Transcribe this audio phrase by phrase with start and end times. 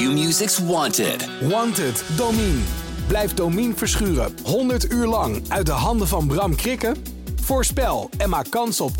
[0.00, 1.28] Q-Music's Wanted.
[1.40, 2.58] Wanted, Domine.
[3.06, 6.96] Blijf Domine verschuren 100 uur lang uit de handen van Bram Krikken?
[7.42, 8.92] Voorspel en maak kans op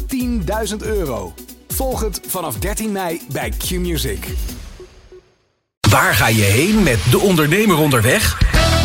[0.71, 1.35] 10.000 euro.
[1.69, 4.27] Volg het vanaf 13 mei bij Q-Music.
[5.91, 8.39] Waar ga je heen met De Ondernemer onderweg?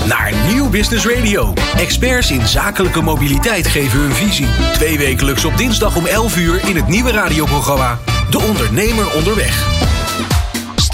[0.08, 1.54] Naar Nieuw Business Radio.
[1.78, 4.48] Experts in zakelijke mobiliteit geven hun visie.
[4.74, 9.75] Twee wekelijks op dinsdag om 11 uur in het nieuwe radioprogramma De Ondernemer onderweg.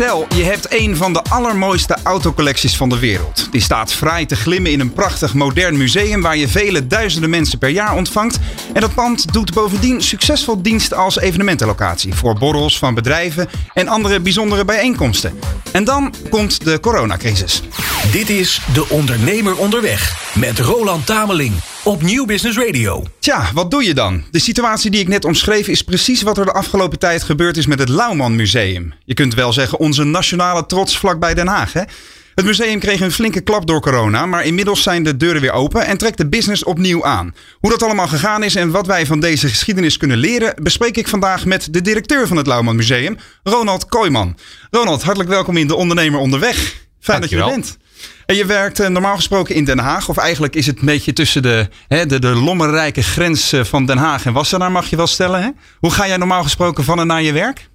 [0.01, 3.47] Stel, je hebt een van de allermooiste autocollecties van de wereld.
[3.51, 7.57] Die staat fraai te glimmen in een prachtig modern museum waar je vele duizenden mensen
[7.57, 8.39] per jaar ontvangt.
[8.73, 14.19] En dat pand doet bovendien succesvol dienst als evenementenlocatie voor borrels van bedrijven en andere
[14.19, 15.39] bijzondere bijeenkomsten.
[15.71, 17.61] En dan komt de coronacrisis.
[18.11, 21.53] Dit is De Ondernemer onderweg met Roland Tameling
[21.83, 23.03] op Nieuw Business Radio.
[23.19, 24.23] Tja, wat doe je dan?
[24.31, 27.65] De situatie die ik net omschreef is precies wat er de afgelopen tijd gebeurd is
[27.65, 28.93] met het Lauwman Museum.
[29.05, 31.73] Je kunt wel zeggen onze nationale trots vlakbij Den Haag.
[31.73, 31.81] Hè?
[32.35, 35.85] Het museum kreeg een flinke klap door corona, maar inmiddels zijn de deuren weer open
[35.85, 37.35] en trekt de business opnieuw aan.
[37.59, 41.07] Hoe dat allemaal gegaan is en wat wij van deze geschiedenis kunnen leren, bespreek ik
[41.07, 44.37] vandaag met de directeur van het Lauwman Museum, Ronald Kooijman.
[44.71, 46.75] Ronald, hartelijk welkom in De Ondernemer Onderweg.
[46.99, 47.77] Fijn dat je er bent.
[48.25, 50.09] En je werkt eh, normaal gesproken in Den Haag.
[50.09, 53.85] Of eigenlijk is het een beetje tussen de, hè, de, de lommerrijke grens eh, van
[53.85, 55.41] Den Haag en Wassenaar, mag je wel stellen.
[55.41, 55.49] Hè?
[55.79, 57.69] Hoe ga jij normaal gesproken van en naar je werk?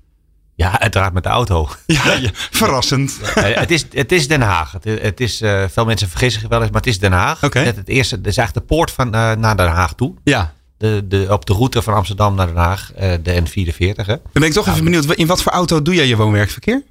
[0.55, 1.69] Ja, uiteraard met de auto.
[1.87, 3.19] Ja, ja verrassend.
[3.35, 4.73] het, is, het is Den Haag.
[4.73, 7.45] Het, het is, uh, veel mensen vergissen zich wel eens, maar het is Den Haag.
[7.45, 7.65] Okay.
[7.65, 10.15] Het, het, eerste, is eigenlijk de poort van, uh, naar Den Haag toe.
[10.25, 10.55] Ja.
[10.79, 13.97] De, de, op de route van Amsterdam naar Den Haag, uh, de N44.
[13.97, 14.05] Hè.
[14.05, 16.83] Dan ben ik toch even benieuwd, in wat voor auto doe jij je woon-werkverkeer?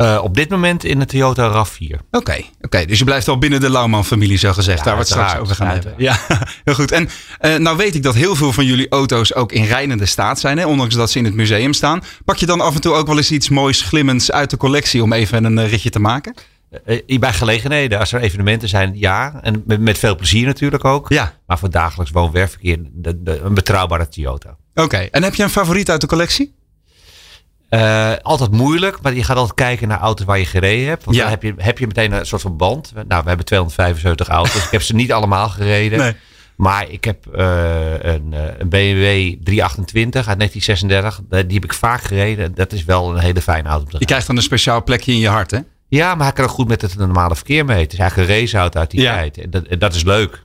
[0.00, 1.94] Uh, op dit moment in de Toyota RAV4.
[1.94, 4.78] Oké, okay, okay, dus je blijft al binnen de Lauwman-familie, zo gezegd.
[4.78, 5.94] Ja, Daar wat straks over gaan hebben.
[5.96, 6.18] Ja,
[6.64, 6.92] heel goed.
[6.92, 7.08] En
[7.40, 10.58] uh, nou weet ik dat heel veel van jullie auto's ook in rijdende staat zijn,
[10.58, 12.02] hè, ondanks dat ze in het museum staan.
[12.24, 15.02] Pak je dan af en toe ook wel eens iets moois, glimmends uit de collectie
[15.02, 16.34] om even een uh, ritje te maken?
[16.86, 19.40] Uh, bij gelegenheden, als er evenementen zijn, ja.
[19.42, 21.08] En met, met veel plezier natuurlijk ook.
[21.08, 21.34] Ja.
[21.46, 22.78] Maar voor dagelijks woon-werkverkeer
[23.24, 24.56] een betrouwbare Toyota.
[24.74, 25.08] Oké, okay.
[25.10, 26.58] en heb je een favoriet uit de collectie?
[27.70, 31.04] Uh, altijd moeilijk, maar je gaat altijd kijken naar auto's waar je gereden hebt.
[31.04, 31.22] Want ja.
[31.22, 32.92] dan heb je, heb je meteen een soort van band.
[32.94, 34.64] Nou, we hebben 275 auto's.
[34.64, 35.98] ik heb ze niet allemaal gereden.
[35.98, 36.14] Nee.
[36.56, 41.20] Maar ik heb uh, een, een, BMW 328 uit 1936.
[41.28, 42.54] Die heb ik vaak gereden.
[42.54, 43.96] Dat is wel een hele fijne auto.
[43.98, 45.58] Je krijgt dan een speciaal plekje in je hart, hè?
[45.88, 47.82] Ja, maar hij kan er goed met het normale verkeer mee.
[47.82, 49.14] Het is eigenlijk een raceauto uit die ja.
[49.14, 49.38] tijd.
[49.38, 50.44] En dat, en dat is leuk.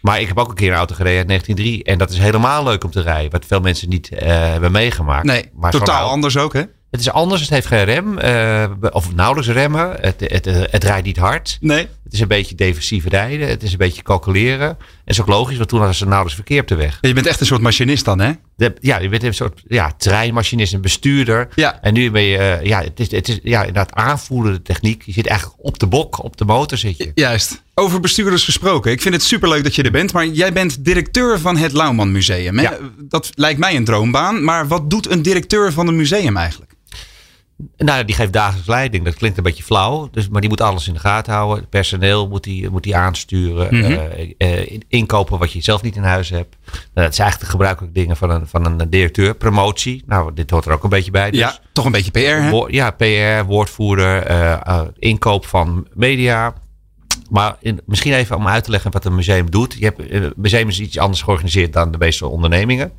[0.00, 1.84] Maar ik heb ook een keer een auto gereden uit 1903.
[1.84, 3.30] En dat is helemaal leuk om te rijden.
[3.30, 5.24] Wat veel mensen niet uh, hebben meegemaakt.
[5.24, 6.62] Nee, maar totaal anders ook hè?
[6.90, 7.40] Het is anders.
[7.40, 8.18] Het heeft geen rem.
[8.18, 9.96] Uh, of nauwelijks remmen.
[10.00, 11.58] Het, het, het, het, rijdt niet hard.
[11.60, 11.88] Nee.
[12.04, 13.48] Het is een beetje defensief rijden.
[13.48, 14.68] Het is een beetje calculeren.
[14.68, 15.56] En dat is ook logisch.
[15.56, 16.98] Want toen hadden ze nauwelijks verkeer op de weg.
[17.00, 18.32] Je bent echt een soort machinist dan hè?
[18.56, 20.72] De, ja, je bent een soort ja, treinmachinist.
[20.72, 21.48] Een bestuurder.
[21.54, 21.80] Ja.
[21.80, 22.38] En nu ben je...
[22.38, 25.02] Uh, ja, het is, het is ja, inderdaad aanvoelen de techniek.
[25.02, 26.24] Je zit eigenlijk op de bok.
[26.24, 27.10] Op de motor zit je.
[27.14, 27.62] Juist.
[27.78, 28.92] Over bestuurders gesproken.
[28.92, 30.12] Ik vind het superleuk dat je er bent.
[30.12, 32.56] Maar jij bent directeur van het Lauwman Museum.
[32.56, 32.62] Hè?
[32.62, 32.78] Ja.
[32.98, 34.44] Dat lijkt mij een droombaan.
[34.44, 36.72] Maar wat doet een directeur van een museum eigenlijk?
[37.76, 39.04] Nou, die geeft dagelijks leiding.
[39.04, 40.08] Dat klinkt een beetje flauw.
[40.10, 41.58] Dus, maar die moet alles in de gaten houden.
[41.58, 43.76] Het personeel moet die, moet die aansturen.
[43.76, 43.92] Mhm.
[43.92, 46.56] Uh, uh, inkopen wat je zelf niet in huis hebt.
[46.70, 49.34] Nou, dat zijn eigenlijk de gebruikelijke dingen van een, van een directeur.
[49.34, 50.02] Promotie.
[50.06, 51.30] Nou, dit hoort er ook een beetje bij.
[51.30, 51.40] Dus.
[51.40, 52.64] Ja, toch een beetje PR hè?
[52.68, 54.30] Ja, PR, woordvoerder.
[54.30, 56.54] Uh, inkoop van media.
[57.30, 59.76] Maar in, misschien even om uit te leggen wat een museum doet.
[59.78, 62.92] Je hebt, een museum is iets anders georganiseerd dan de meeste ondernemingen.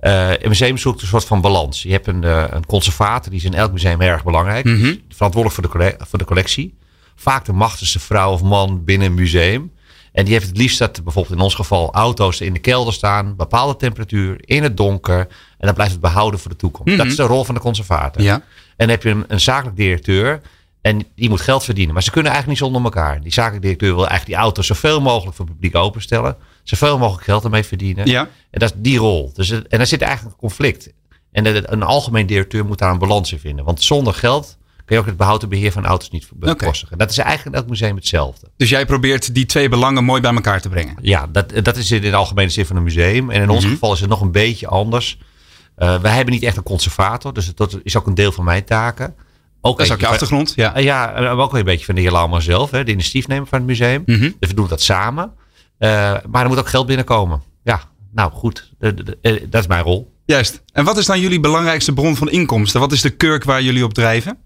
[0.00, 1.82] Uh, een museum zoekt een soort van balans.
[1.82, 4.64] Je hebt een, uh, een conservator, die is in elk museum erg belangrijk.
[4.64, 5.00] Mm -hmm.
[5.08, 6.74] Verantwoordelijk voor de, voor de collectie.
[7.16, 9.72] Vaak de machtigste vrouw of man binnen een museum.
[10.12, 13.36] En die heeft het liefst dat bijvoorbeeld in ons geval auto's in de kelder staan.
[13.36, 15.18] Bepaalde temperatuur, in het donker.
[15.58, 16.84] En dan blijft het behouden voor de toekomst.
[16.86, 16.94] Mhm.
[16.94, 17.08] Mm -hmm.
[17.08, 18.22] Dat is de rol van de conservator.
[18.22, 18.34] Ja.
[18.34, 18.42] En
[18.76, 20.40] dan heb je een, een zakelijk directeur.
[20.80, 21.94] En die moet geld verdienen.
[21.94, 23.20] Maar ze kunnen eigenlijk niet zonder elkaar.
[23.20, 26.36] Die zakelijk directeur wil eigenlijk die auto's zoveel mogelijk voor het publiek openstellen.
[26.62, 28.06] Zoveel mogelijk geld ermee verdienen.
[28.06, 28.28] Ja.
[28.50, 29.32] En dat is die rol.
[29.34, 30.92] Dus het, en daar zit eigenlijk een conflict.
[31.32, 33.64] En een algemeen directeur moet daar een balans in vinden.
[33.64, 36.94] Want zonder geld kun je ook het behoud en beheer van auto's niet bekostigen.
[36.94, 37.06] Okay.
[37.06, 38.50] Dat is eigenlijk in elk museum hetzelfde.
[38.56, 40.96] Dus jij probeert die twee belangen mooi bij elkaar te brengen?
[41.00, 43.30] Ja, dat, dat is in de algemene zin van een museum.
[43.30, 43.72] En in ons mm -hmm.
[43.72, 45.18] geval is het nog een beetje anders.
[45.78, 47.34] Uh, wij hebben niet echt een conservator.
[47.34, 49.14] Dus dat is ook een deel van mijn taken.
[49.60, 50.76] Ook dat is ook je achtergrond, ja.
[50.76, 53.46] Uh, ja, maar ook wel een beetje van de heer Lauwman zelf, hè, de initiatiefnemer
[53.46, 54.02] van het museum.
[54.06, 54.36] Mm -hmm.
[54.40, 55.32] Dus we doen dat samen.
[55.78, 55.88] Uh,
[56.30, 57.42] maar er moet ook geld binnenkomen.
[57.64, 57.80] Ja,
[58.12, 59.16] nou goed, de,
[59.50, 60.16] dat is mijn rol.
[60.24, 60.62] Juist.
[60.72, 62.80] En wat is dan jullie belangrijkste bron van inkomsten?
[62.80, 64.38] Wat is de kurk waar jullie op drijven?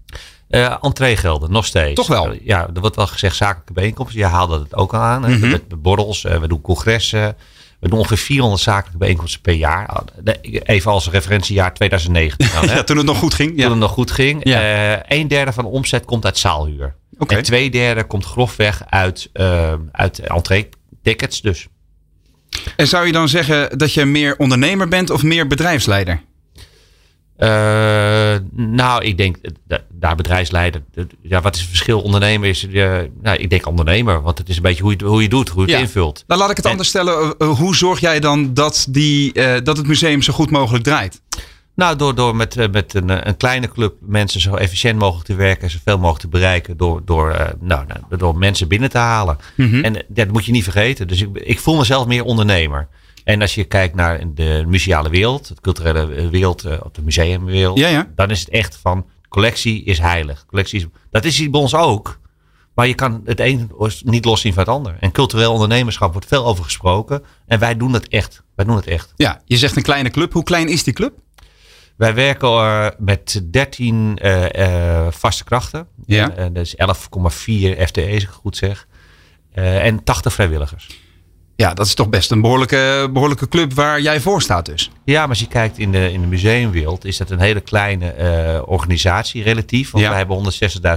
[0.49, 1.93] Uh, entreegelden, nog steeds.
[1.93, 2.35] Toch wel?
[2.43, 4.19] Ja, er wordt wel gezegd zakelijke bijeenkomsten.
[4.19, 5.21] Je haalde het ook al aan.
[5.21, 5.49] Mm -hmm.
[5.49, 7.35] Met borrels, we doen congressen.
[7.83, 10.03] We doen ongeveer 400 zakelijke bijeenkomsten per jaar.
[10.63, 12.47] Even als referentiejaar 2019.
[12.53, 12.75] Dan, hè?
[12.75, 13.49] Ja, toen het nog goed ging.
[13.49, 13.69] Toen Ja.
[13.69, 14.41] het nog goed ging.
[14.43, 14.93] Ja.
[14.95, 16.95] Eh, een derde van de omzet komt uit zaalhuur.
[17.17, 17.35] Oké.
[17.35, 21.67] En twee derde komt grofweg uit, uh, uit entree-tickets dus.
[22.75, 26.21] En zou je dan zeggen dat je meer ondernemer bent of meer bedrijfsleider?
[27.39, 27.49] Uh,
[28.51, 29.37] nou, ik denk
[29.67, 30.81] uh, daar bedrijfsleider.
[31.21, 32.01] Ja, wat is het verschil?
[32.01, 32.63] Ondernemer is.
[32.63, 35.49] Uh, nou, ik denk ondernemer, want het is een beetje hoe je, hoe je doet,
[35.49, 35.77] hoe je Ja.
[35.77, 36.23] het invult.
[36.27, 37.35] Nou, laat ik het En- anders stellen.
[37.39, 41.21] Uh, hoe zorg jij dan dat, die, dat het museum zo goed mogelijk draait?
[41.75, 45.35] Nou, door, door met, eh, met een, een kleine club mensen zo efficiënt mogelijk te
[45.35, 49.37] werken, zoveel mogelijk te bereiken, door, door, eh, nou, nou, door mensen binnen te halen.
[49.57, 49.83] Mhm.
[49.83, 51.07] En dat moet je niet vergeten.
[51.07, 52.87] Dus ik, ik voel mezelf meer ondernemer.
[53.23, 57.77] En als je kijkt naar de museale wereld, de culturele wereld, eh, of de museumwereld,
[57.77, 58.07] Ja, ja.
[58.15, 60.45] dan is het echt van collectie is heilig.
[60.45, 62.19] Collectie is, dat is hier bij ons ook.
[62.75, 63.71] Maar je kan het een
[64.03, 64.95] niet loszien van het ander.
[64.99, 67.23] En cultureel ondernemerschap wordt veel over gesproken.
[67.47, 68.43] En wij doen het echt.
[68.55, 69.13] Wij doen het echt.
[69.15, 70.33] Ja, je zegt een kleine club.
[70.33, 71.13] Hoe klein is die club?
[71.95, 75.87] Wij werken uh, met 13 uh, uh, vaste krachten.
[76.05, 76.27] Ja.
[76.49, 76.83] Dat is 11,4
[77.85, 78.87] FTE's, als ik het goed zeg.
[79.53, 80.87] En 80 vrijwilligers.
[81.55, 84.91] Ja, dat is toch best een behoorlijke, behoorlijke club waar jij voor staat dus.
[85.05, 88.15] Ja, maar als je kijkt in de, in de museumwereld, is dat een hele kleine
[88.19, 89.91] uh, organisatie relatief.
[89.91, 90.09] Want Ja.
[90.09, 90.53] wij hebben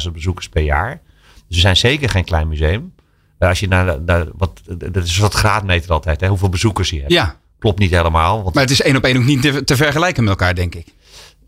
[0.07, 1.01] 160.000 bezoekers per jaar.
[1.49, 2.93] Dus we zijn zeker geen klein museum.
[3.39, 4.61] Uh, als je naar, naar wat,
[4.93, 7.13] dat is wat graadmeter altijd, hè, hoeveel bezoekers je hebt.
[7.13, 8.43] Ja, Klopt niet helemaal.
[8.43, 10.75] Want, maar het is één op één ook niet te, te vergelijken met elkaar, denk
[10.75, 10.87] ik.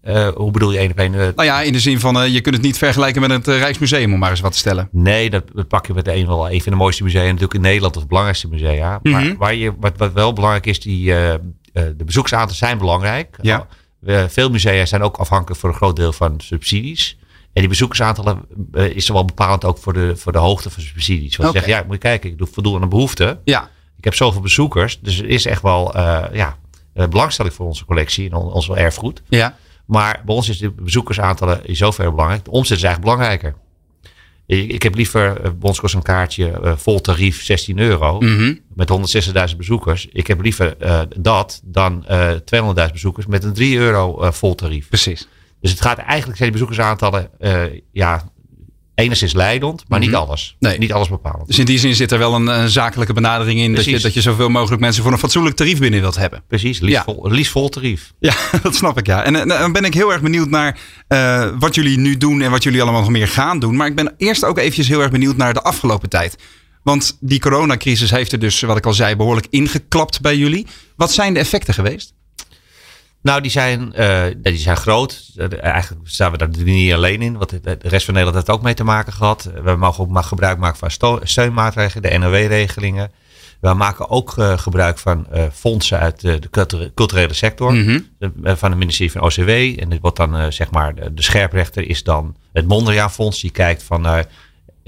[0.05, 1.13] Uh, hoe bedoel je één op één?
[1.13, 3.47] Uh, Nou ja, in de zin van uh, je kunt het niet vergelijken met het
[3.47, 4.89] Rijksmuseum, om maar eens wat te stellen.
[4.93, 7.61] Nee, dat, dat pak je met een wel een van de mooiste musea natuurlijk in
[7.61, 9.01] Nederland, of het belangrijkste musea.
[9.03, 9.15] Mhm.
[9.15, 11.05] Maar waar je, wat, wat wel belangrijk is, die,
[11.73, 13.39] de bezoeksaantallen zijn belangrijk.
[13.43, 13.67] Ja.
[14.29, 17.19] Veel musea zijn ook afhankelijk voor een groot deel van subsidies.
[17.53, 21.37] En die bezoekersaantallen is er wel bepalend ook voor de, voor de hoogte van subsidies.
[21.37, 21.63] Want okay.
[21.63, 23.41] zeggen, ja, moet je kijken, ik doe voldoen aan de behoefte.
[23.45, 25.99] Ja, Ik heb zoveel bezoekers, dus er is echt wel
[26.33, 26.57] ja,
[26.93, 29.23] belangstelling voor onze collectie en on, ons erfgoed.
[29.29, 29.57] ja.
[29.89, 32.45] Maar bij ons is de bezoekersaantallen in zoverre belangrijk.
[32.45, 33.55] De omzet is eigenlijk belangrijker.
[34.47, 38.21] Ik, ik heb liever, uh, bij ons kost een kaartje uh, vol tarief 16 euro.
[38.21, 38.55] Mhm.
[38.75, 38.91] Met
[39.51, 40.07] 160.000 bezoekers.
[40.13, 44.89] Ik heb liever uh, dat dan 200.000 bezoekers met een 3 euro vol tarief.
[44.89, 45.29] Precies.
[45.61, 47.31] Dus het gaat eigenlijk, zijn die bezoekersaantallen,
[47.93, 48.33] ja,
[48.99, 50.57] enigszins leidend, maar niet alles.
[50.59, 50.79] Nee.
[50.79, 51.47] Niet alles bepalend.
[51.47, 54.03] Dus in die zin zit er wel een, een zakelijke benadering in dat je, Precies.
[54.03, 56.43] dat je zoveel mogelijk mensen voor een fatsoenlijk tarief binnen wilt hebben.
[56.49, 57.05] Precies, liefst,
[57.55, 57.69] Ja.
[57.69, 58.13] tarief.
[58.19, 59.25] Ja, dat snap ik ja.
[59.25, 60.79] En eh, dan ben ik heel erg benieuwd naar
[61.09, 63.77] eh, wat jullie nu doen en wat jullie allemaal nog meer gaan doen.
[63.77, 66.37] Maar ik ben eerst ook eventjes heel erg benieuwd naar de afgelopen tijd.
[66.83, 70.67] Want die coronacrisis heeft er dus, wat ik al zei, behoorlijk ingeklapt bij jullie.
[70.97, 72.13] Wat zijn de effecten geweest?
[73.23, 75.31] Nou, die zijn, uh, die zijn groot.
[75.37, 77.39] Uh, eigenlijk staan we daar niet alleen in.
[77.39, 79.51] Want de rest van Nederland heeft ook mee te maken gehad.
[79.63, 83.11] We mogen ook maar gebruik maken van steunmaatregelen, de NOW-regelingen.
[83.61, 87.73] We maken ook uh, gebruik van fondsen uit de culturele sector.
[87.73, 88.07] Mm -hmm.
[88.19, 89.49] de, van het ministerie van OCW.
[89.81, 93.41] En dit wordt dan, zeg maar, de, de, scherprechter is dan het Mondriaan-fonds.
[93.41, 94.25] Die kijkt van,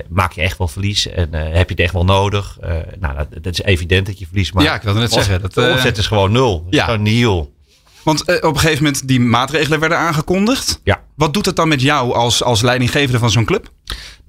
[0.08, 1.08] maak je echt wel verlies?
[1.08, 2.58] En heb je het echt wel nodig?
[2.98, 4.66] nou, dat, dat, is evident dat je verlies maakt.
[4.66, 5.40] Ja, ik wilde net zeggen.
[5.40, 6.66] Dat, de omzet is gewoon nul.
[6.70, 6.84] Ja.
[6.84, 7.52] Gewoon nihil.
[8.02, 10.80] Want uh, op een gegeven moment die maatregelen werden aangekondigd.
[10.84, 11.02] Ja.
[11.16, 13.70] Wat doet het dan met jou als, als leidinggevende van zo'n club?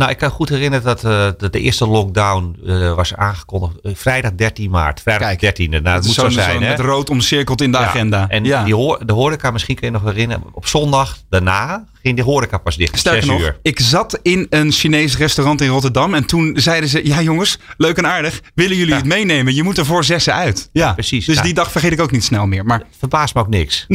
[0.02, 4.32] Nou, ik kan goed herinneren dat, uh, dat de eerste lockdown uh, was aangekondigd vrijdag
[4.36, 5.02] 13 maart.
[5.02, 5.70] Vrijdag Kijk, 13e.
[5.70, 6.56] Nou, dat moet zo, zo zijn.
[6.56, 6.70] Zo hè?
[6.70, 7.84] met rood omcirkeld in de ja.
[7.84, 8.30] agenda.
[8.30, 8.64] En ja.
[8.64, 8.76] die
[9.06, 10.44] de horeca, misschien kun je nog herinneren.
[10.52, 12.98] Op zondag daarna ging de horeca pas dicht.
[12.98, 13.58] Sterker nog, uur.
[13.62, 16.14] ik zat in een Chinees restaurant in Rotterdam.
[16.14, 18.42] En toen zeiden ze, ja jongens, leuk en aardig.
[18.56, 18.98] Willen jullie Ja.
[18.98, 19.56] het meenemen?
[19.56, 20.70] Je moet er voor zessen uit.
[20.72, 21.26] Ja, precies.
[21.26, 22.66] Dus die dag vergeet ik ook niet snel meer.
[22.66, 23.86] Maar Verbaast me ook niks.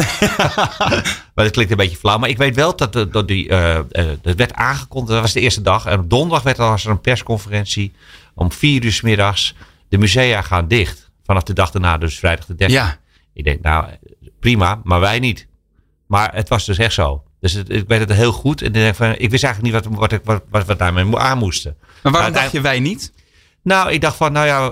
[1.35, 2.19] maar dat klinkt een beetje flauw.
[2.19, 3.85] Maar ik weet wel dat, de- dat die, eh, eh,
[4.23, 5.13] dat werd aangekondigd.
[5.13, 5.87] Dat was de eerste dag.
[5.97, 7.93] En op donderdag werd er, was er een persconferentie.
[8.35, 9.55] Om vier uur 's middags.
[9.89, 11.11] De musea gaan dicht.
[11.25, 12.71] Vanaf de dag daarna, dus vrijdag de 13e.
[12.73, 12.97] ja,
[13.33, 13.85] Ik denk, nou,
[14.41, 15.47] prima, maar wij niet.
[16.07, 17.23] Maar het was dus echt zo.
[17.41, 18.61] Dus het, ik weet het heel goed.
[18.61, 21.39] En ik, denk van, ik wist eigenlijk niet wat, wat, ik- wat, wat daarmee aan
[21.39, 21.77] moesten.
[22.03, 23.13] maar waarom Maar dacht je wij niet?
[23.63, 24.69] Nou, ik dacht van, nou ja,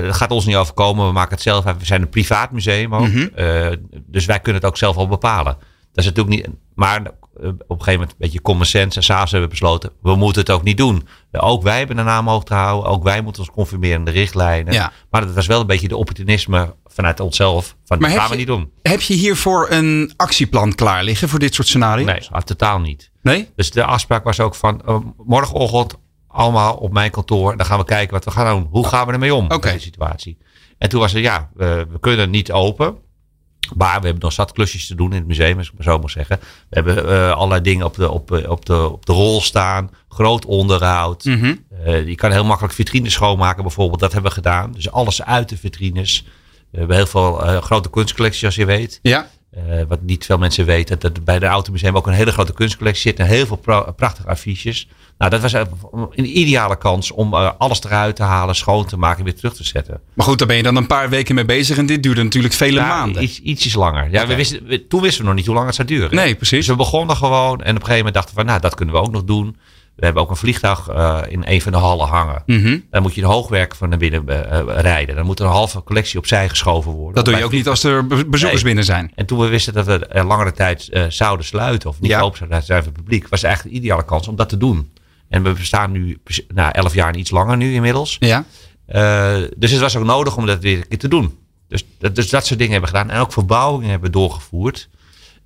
[0.00, 1.06] dat gaat ons niet overkomen.
[1.06, 1.64] We maken het zelf.
[1.64, 3.08] We zijn een privaat museum ook.
[3.08, 3.26] Mhm.
[3.34, 3.70] Eh,
[4.06, 5.56] dus wij kunnen het ook zelf wel bepalen.
[5.92, 6.48] Dat is natuurlijk niet.
[6.74, 7.02] Maar
[7.36, 8.96] op een gegeven moment een beetje common sense.
[8.98, 11.06] En s'avonds hebben we besloten, we moeten het ook niet doen.
[11.32, 12.90] Ook wij hebben een naam hoog te houden.
[12.90, 14.72] Ook wij moeten ons conformeren aan de richtlijnen.
[14.72, 14.92] Ja.
[15.10, 17.76] Maar dat was wel een beetje de opportunisme vanuit onszelf.
[17.84, 18.70] Van, Maar dat gaan we je- niet doen.
[18.82, 22.06] Heb je hiervoor een actieplan klaar liggen voor dit soort scenario's?
[22.06, 23.10] Nee, ah, totaal niet.
[23.22, 23.48] Nee?
[23.56, 27.56] Dus de afspraak was ook van eh, morgenochtend allemaal op mijn kantoor.
[27.56, 28.68] Dan gaan we kijken wat we gaan doen.
[28.70, 29.54] Hoe gaan we ermee om Oké.
[29.66, 30.38] met die situatie?
[30.78, 32.96] En toen was er ja, we, we kunnen niet open.
[33.74, 35.98] Maar we hebben nog zat klusjes te doen in het museum, als ik maar zo
[35.98, 36.38] mag zeggen.
[36.40, 39.90] We hebben eh, allerlei dingen op de, op, eh, op, de, op de rol staan.
[40.08, 41.24] Groot onderhoud.
[41.24, 41.54] Mhm.
[41.84, 44.00] Eh, je kan heel makkelijk vitrines schoonmaken bijvoorbeeld.
[44.00, 44.72] Dat hebben we gedaan.
[44.72, 46.24] Dus alles uit de vitrines.
[46.70, 48.98] We hebben heel veel uh, grote kunstcollecties, als je weet.
[49.02, 49.28] Ja.
[49.68, 53.02] Uh, wat niet veel mensen weten, dat bij de Automuseum ook een hele grote kunstcollectie
[53.02, 53.60] zit en heel veel
[53.96, 54.88] prachtige affiches.
[55.22, 55.66] Nou, dat was
[56.14, 59.54] een ideale kans om uh, alles eruit te halen, schoon te maken en weer terug
[59.54, 60.00] te zetten.
[60.14, 62.54] Maar goed, daar ben je dan een paar weken mee bezig en dit duurde natuurlijk
[62.54, 63.22] vele ja, maanden.
[63.22, 64.10] Iets, ietsjes langer.
[64.10, 66.14] Ja, we wisten, we, toen wisten we nog niet hoe lang het zou duren.
[66.14, 66.58] Nee, precies.
[66.58, 69.00] Dus we begonnen gewoon en op een gegeven moment dachten we, nou, dat kunnen we
[69.00, 69.56] ook nog doen.
[69.96, 72.42] We hebben ook een vliegtuig uh, in een van de hallen hangen.
[72.46, 72.84] Mm -hmm.
[72.90, 75.16] Dan moet je de hoogwerk van naar binnen uh, rijden.
[75.16, 77.14] Dan moet er een halve collectie opzij geschoven worden.
[77.14, 78.62] Dat doe je ook niet als er bezoekers nee.
[78.62, 79.12] binnen zijn.
[79.14, 82.20] En toen we wisten dat we er langere tijd uh, zouden sluiten, of niet Ja.
[82.20, 84.56] open zouden zijn voor het publiek, was het eigenlijk de ideale kans om dat te
[84.56, 84.90] doen.
[85.32, 86.18] En we bestaan nu
[86.54, 88.16] nou, elf jaar en iets langer nu inmiddels.
[88.20, 88.44] Ja.
[89.56, 91.38] dus het was ook nodig om dat weer een keer te doen.
[91.68, 93.14] Dus, dus dat soort dingen hebben we gedaan.
[93.16, 94.88] En ook verbouwingen hebben we doorgevoerd.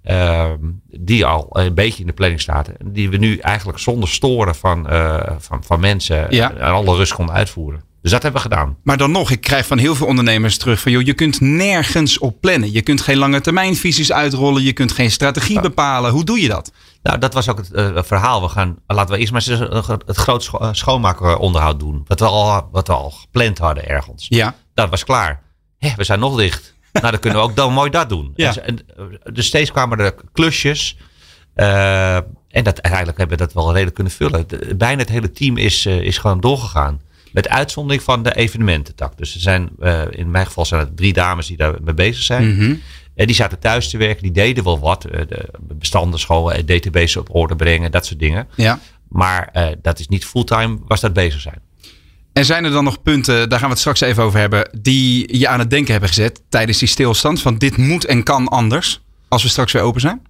[0.05, 0.51] Uh,
[0.91, 2.71] die al een beetje in de planning staat.
[2.85, 6.53] Die we nu eigenlijk zonder storen van, uh, van, van mensen Ja.
[6.53, 7.83] en alle rust konden uitvoeren.
[8.07, 8.77] Dus dat hebben we gedaan.
[8.83, 10.93] Maar dan nog, ik krijg van heel veel ondernemers terug van...
[10.93, 12.73] joh, je kunt nergens op plannen.
[12.73, 14.63] Je kunt geen lange termijnvisies uitrollen.
[14.63, 16.11] Je kunt geen strategie bepalen.
[16.11, 16.73] Hoe doe je dat?
[17.03, 18.43] Nou, dat was ook het uh, verhaal.
[18.43, 22.05] We gaan, laten we eerst maar eens het groot scho uh, schoonmaakonderhoud doen.
[22.07, 24.27] Wat we, al, wat we al gepland hadden ergens.
[24.29, 24.55] Ja.
[24.75, 25.43] Dat was klaar.
[25.79, 26.75] Hè, we zijn nog dicht.
[26.93, 28.33] nou, dan kunnen we ook dan mooi dat doen.
[28.37, 28.57] Ja.
[28.57, 28.79] En,
[29.33, 30.97] dus steeds kwamen er klusjes.
[31.57, 34.49] Uh, en dat, eigenlijk hebben we dat wel redelijk kunnen vullen.
[34.49, 37.01] De, bijna het hele team is, uh, is gewoon doorgegaan.
[37.37, 39.19] Met uitzondering van de evenemententak.
[39.19, 42.23] Dus er zijn, uh, in mijn geval zijn er drie dames die daar mee bezig
[42.23, 42.45] zijn.
[42.45, 42.81] Mm -hmm.
[43.15, 44.23] En die zaten thuis te werken.
[44.23, 45.03] Die deden wel wat.
[45.03, 47.91] De bestanden scholen, databases op orde brengen.
[47.91, 48.49] Dat soort dingen.
[48.55, 48.81] Ja.
[49.09, 49.53] Maar
[49.83, 51.61] dat is niet fulltime was dat bezig zijn.
[52.33, 55.39] En zijn er dan nog punten, daar gaan we het straks even over hebben, die
[55.39, 57.43] je aan het denken hebben gezet tijdens die stilstand?
[57.43, 60.21] Van dit moet en kan anders als we straks weer open zijn?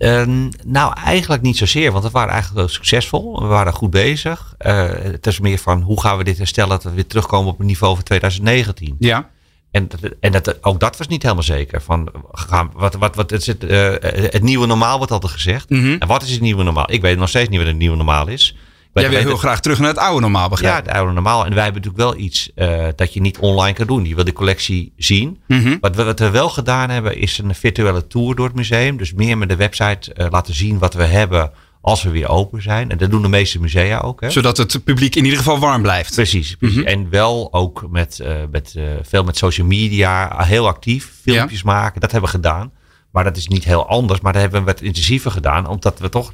[0.00, 0.22] Uh,
[0.64, 3.40] nou, eigenlijk niet zozeer, want we waren eigenlijk wel succesvol.
[3.40, 4.54] We waren goed bezig.
[4.58, 7.58] Uh, het is meer van hoe gaan we dit herstellen dat we weer terugkomen op
[7.58, 8.96] het niveau van 2019.
[8.98, 9.30] Ja.
[9.70, 9.88] En,
[10.20, 11.82] en dat, ook dat was niet helemaal zeker.
[11.82, 13.94] Van, gaan, wat, wat, wat, het, het, uh,
[14.30, 15.70] het nieuwe normaal wordt altijd gezegd.
[15.70, 15.96] Mm -hmm.
[15.98, 16.92] En wat is het nieuwe normaal?
[16.92, 18.56] Ik weet nog steeds niet wat het nieuwe normaal is.
[18.94, 21.44] Jij wil heel graag terug naar het oude normaal, begrijp Ja, het oude normaal.
[21.46, 24.04] En wij hebben natuurlijk wel iets uh, dat je niet online kan doen.
[24.04, 25.40] Je wil de collectie zien.
[25.46, 25.78] Mm -hmm.
[25.80, 28.96] wat, we, wat we wel gedaan hebben, is een virtuele tour door het museum.
[28.96, 32.62] Dus meer met de website uh, laten zien wat we hebben als we weer open
[32.62, 32.90] zijn.
[32.90, 34.20] En dat doen de meeste musea ook.
[34.20, 34.30] Hè?
[34.30, 36.14] Zodat het publiek in ieder geval warm blijft.
[36.14, 36.56] Precies.
[36.56, 36.76] precies.
[36.76, 36.92] Mm -hmm.
[36.92, 41.12] En wel ook met, uh, met veel met social media, heel actief.
[41.22, 41.72] Filmpjes ja.
[41.72, 42.72] maken, dat hebben we gedaan.
[43.12, 44.20] Maar dat is niet heel anders.
[44.20, 45.66] Maar dat hebben we wat intensiever gedaan.
[45.66, 46.32] Omdat we toch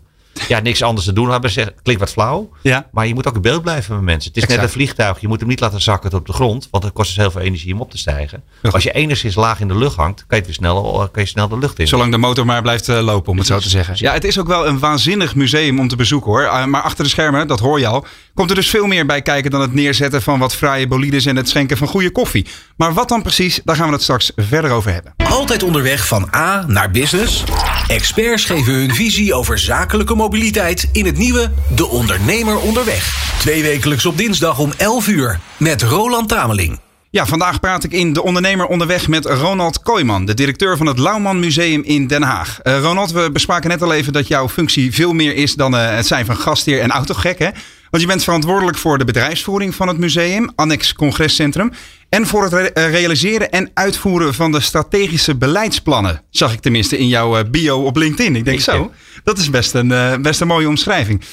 [0.49, 1.51] ja, niks anders te doen hebben.
[1.51, 2.51] Zeg, klinkt wat flauw.
[2.63, 2.89] Ja.
[2.93, 4.29] Maar je moet ook in beeld blijven met mensen.
[4.29, 4.61] Het is exact.
[4.61, 5.21] net een vliegtuig.
[5.21, 6.69] Je moet hem niet laten zakken tot op de grond.
[6.71, 8.43] Want het kost dus heel veel energie om op te stijgen.
[8.63, 8.71] Ja.
[8.71, 11.29] Als je enigszins laag in de lucht hangt, kan je, het weer snel, kan je
[11.29, 11.89] snel de lucht in.
[11.89, 13.95] Zolang de motor maar blijft uh, lopen, om het zo te zeggen.
[13.99, 16.43] Ja, het is ook wel een waanzinnig museum om te bezoeken hoor.
[16.43, 19.23] Uh, maar achter de schermen, dat hoor je al, komt er dus veel meer bij
[19.23, 22.47] kijken dan het neerzetten van wat fraaie bolides en het schenken van goede koffie.
[22.77, 25.15] Maar wat dan precies, daar gaan we het straks verder over hebben.
[25.31, 27.45] Altijd onderweg van A naar business?
[27.87, 33.35] Experts geven hun visie over zakelijke mobiliteit in het nieuwe De Ondernemer Onderweg.
[33.39, 36.79] Twee wekelijks op dinsdag om 11 uur met Roland Tameling.
[37.11, 40.99] Ja, vandaag praat ik in De Ondernemer Onderweg met Ronald Kooijman, de directeur van het
[40.99, 42.59] Lauwman Museum in Den Haag.
[42.63, 45.95] Uh, Ronald, we bespraken net al even dat jouw functie veel meer is dan uh,
[45.95, 47.39] het zijn van gastheer en autogek.
[47.39, 47.49] Hè?
[47.97, 51.73] Want je bent verantwoordelijk voor de bedrijfsvoering van het museum, Annex Congrescentrum.
[52.09, 56.23] En voor het re uh, realiseren en uitvoeren van de strategische beleidsplannen.
[56.31, 58.37] Zag ik tenminste in jouw bio op LinkedIn.
[58.37, 58.93] Ik denk zo,
[59.25, 61.25] dat is best een, best een mooie omschrijving.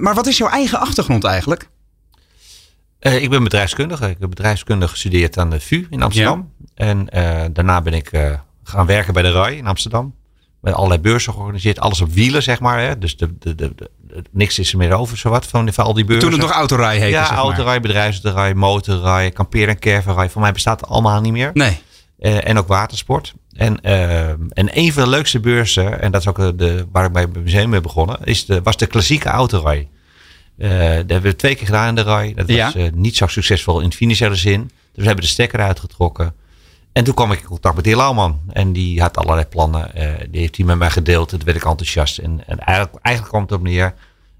[0.00, 1.68] maar wat is jouw eigen achtergrond eigenlijk?
[3.00, 4.08] Uh, ik ben bedrijfskundige.
[4.08, 6.52] Ik heb bedrijfskunde gestudeerd aan de VU in Amsterdam.
[6.74, 6.86] Ja.
[6.86, 8.10] En uh, daarna ben ik
[8.62, 10.14] gaan werken bij de RAI in Amsterdam.
[10.60, 11.80] Met allerlei beurzen georganiseerd.
[11.80, 12.80] Alles op wielen, zeg maar.
[12.80, 12.98] Hè.
[12.98, 13.90] Dus de, de, de, de,
[14.30, 16.30] niks is er meer over, zowat, van, van al die beurzen.
[16.30, 17.38] Toen het nog autorij heette, Ja, zeg maar.
[17.38, 20.30] autorij, bedrijfsrij, motorrij, kampeer- en caravanrij.
[20.30, 21.50] Voor mij bestaat het allemaal niet meer.
[21.54, 21.78] Nee.
[22.18, 23.34] en ook watersport.
[23.52, 27.22] En, en een van de leukste beurzen, en dat is ook de, waar ik bij
[27.22, 29.88] het museum mee begonnen, is de, was de klassieke autorij.
[30.58, 32.32] Uh, dat hebben we twee keer gedaan in de rij.
[32.34, 32.72] Dat was ja.
[32.94, 34.60] niet zo succesvol in financiële zin.
[34.62, 36.34] Dus we hebben de stekker uitgetrokken.
[36.92, 38.40] En toen kwam ik in contact met de heer Lauwman.
[38.52, 39.90] En die had allerlei plannen.
[40.30, 41.28] Die heeft hij met mij gedeeld.
[41.28, 42.18] Toen werd ik enthousiast.
[42.18, 43.94] En, en eigenlijk, eigenlijk kwam het op neer.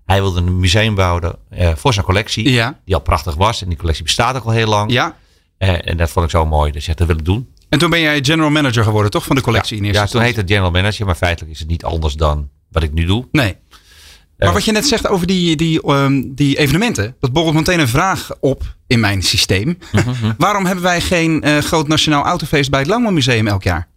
[0.08, 1.38] Hij wilde een museum bouwen
[1.74, 2.50] voor zijn collectie.
[2.50, 2.80] Ja.
[2.84, 3.62] Die al prachtig was.
[3.62, 4.92] En die collectie bestaat ook al heel lang.
[4.92, 5.16] Ja.
[5.58, 6.72] en dat vond ik zo mooi.
[6.72, 7.48] Dus ja, dat wil ik doen.
[7.68, 9.24] En toen ben jij general manager geworden, toch?
[9.24, 11.06] Van de collectie ja, in eerste Ja, toen heette het general manager.
[11.06, 13.28] Maar feitelijk is het niet anders dan wat ik nu doe.
[13.32, 13.56] Nee.
[14.38, 17.88] Maar wat je net zegt over die, die, um, die evenementen, dat borrelt meteen een
[17.88, 19.78] vraag op in mijn systeem.
[19.92, 20.34] Mhm, Mm-hmm.
[20.38, 23.88] Waarom hebben wij geen uh, groot nationaal autofeest bij het Langman Museum elk jaar?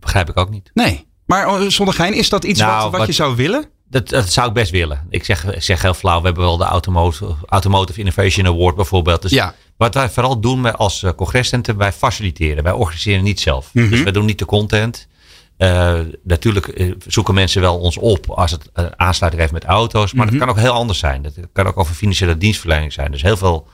[0.00, 0.70] Begrijp ik ook niet.
[0.74, 1.06] Nee.
[1.26, 3.64] Maar uh, zonder gein, is dat iets nou, wat, wat, wat, je zou willen?
[3.90, 5.06] Dat, dat zou ik best willen.
[5.10, 9.22] Ik zeg, ik zeg heel flauw, we hebben wel de Automotive, Automotive Innovation Award bijvoorbeeld.
[9.22, 9.54] Dus ja.
[9.76, 12.64] Wat wij vooral doen als eh, congrescentrum, wij faciliteren.
[12.64, 13.70] Wij organiseren niet zelf.
[13.72, 13.88] Mhm.
[13.90, 15.08] Dus wij doen niet de content.
[15.56, 20.12] Eh, natuurlijk eh, zoeken mensen wel ons op als het eh, aansluiting heeft met auto's.
[20.12, 20.36] Maar Mhm.
[20.38, 21.22] dat kan ook heel anders zijn.
[21.22, 23.10] Dat kan ook over financiële dienstverlening zijn.
[23.10, 23.68] Dus heel veel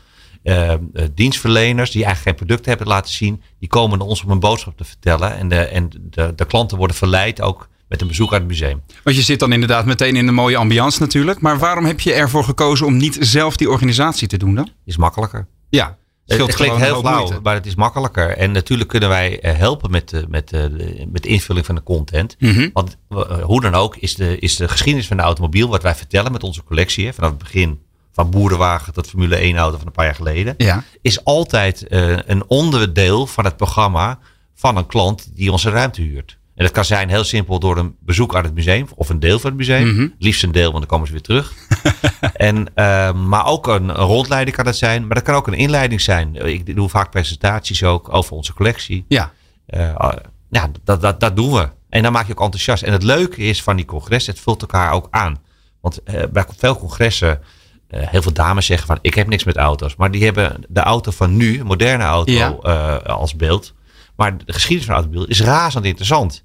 [1.15, 3.43] dienstverleners die eigenlijk geen product hebben laten zien.
[3.59, 5.37] Die komen naar ons om een boodschap te vertellen.
[5.37, 8.83] En de, en de, de klanten worden verleid ook met een bezoek aan het museum.
[9.03, 11.41] Want je zit dan inderdaad meteen in een mooie ambiance natuurlijk.
[11.41, 14.69] Maar waarom heb je ervoor gekozen om niet zelf die organisatie te doen dan?
[14.85, 15.47] Is makkelijker.
[15.69, 15.97] Ja,
[16.27, 18.37] Het, klinkt heel flauw, maar het is makkelijker.
[18.37, 21.83] En natuurlijk kunnen wij eh, helpen met de, met, de, met de invulling van de
[21.83, 22.37] content.
[22.39, 22.69] Mhm.
[22.73, 25.95] Want eh, hoe dan ook is de, is de geschiedenis van de automobiel, wat wij
[25.95, 27.81] vertellen met onze collectie, vanaf het begin
[28.13, 32.17] van boerenwagen tot Formule 1 auto van een paar jaar geleden, Ja, is altijd eh,
[32.27, 34.19] een onderdeel van het programma
[34.55, 36.39] van een klant die onze ruimte huurt.
[36.55, 39.39] En dat kan zijn heel simpel door een bezoek aan het museum of een deel
[39.39, 39.95] van het museum.
[39.95, 40.09] Mhm.
[40.19, 41.53] Liefst een deel, want dan komen ze weer terug.
[42.35, 45.07] en, eh, maar ook een, een rondleiding kan het zijn.
[45.07, 46.35] Maar dat kan ook een inleiding zijn.
[46.35, 49.05] Ik doe vaak presentaties ook over onze collectie.
[49.09, 49.33] ja.
[49.67, 50.17] Eh, ah,
[50.51, 51.69] ja, dat, dat, dat doen we.
[51.89, 52.83] En dan maak je ook enthousiast.
[52.83, 55.39] En het leuke is van die congres, het vult elkaar ook aan.
[55.81, 57.41] Want eh, bij veel congressen,
[57.89, 59.97] eh, heel veel dames zeggen van ik heb niks met auto's.
[59.97, 62.49] Maar die hebben de auto van nu, een moderne auto, Ja.
[62.97, 63.75] als beeld.
[64.17, 66.44] Maar de geschiedenis van de automobiel is razend interessant.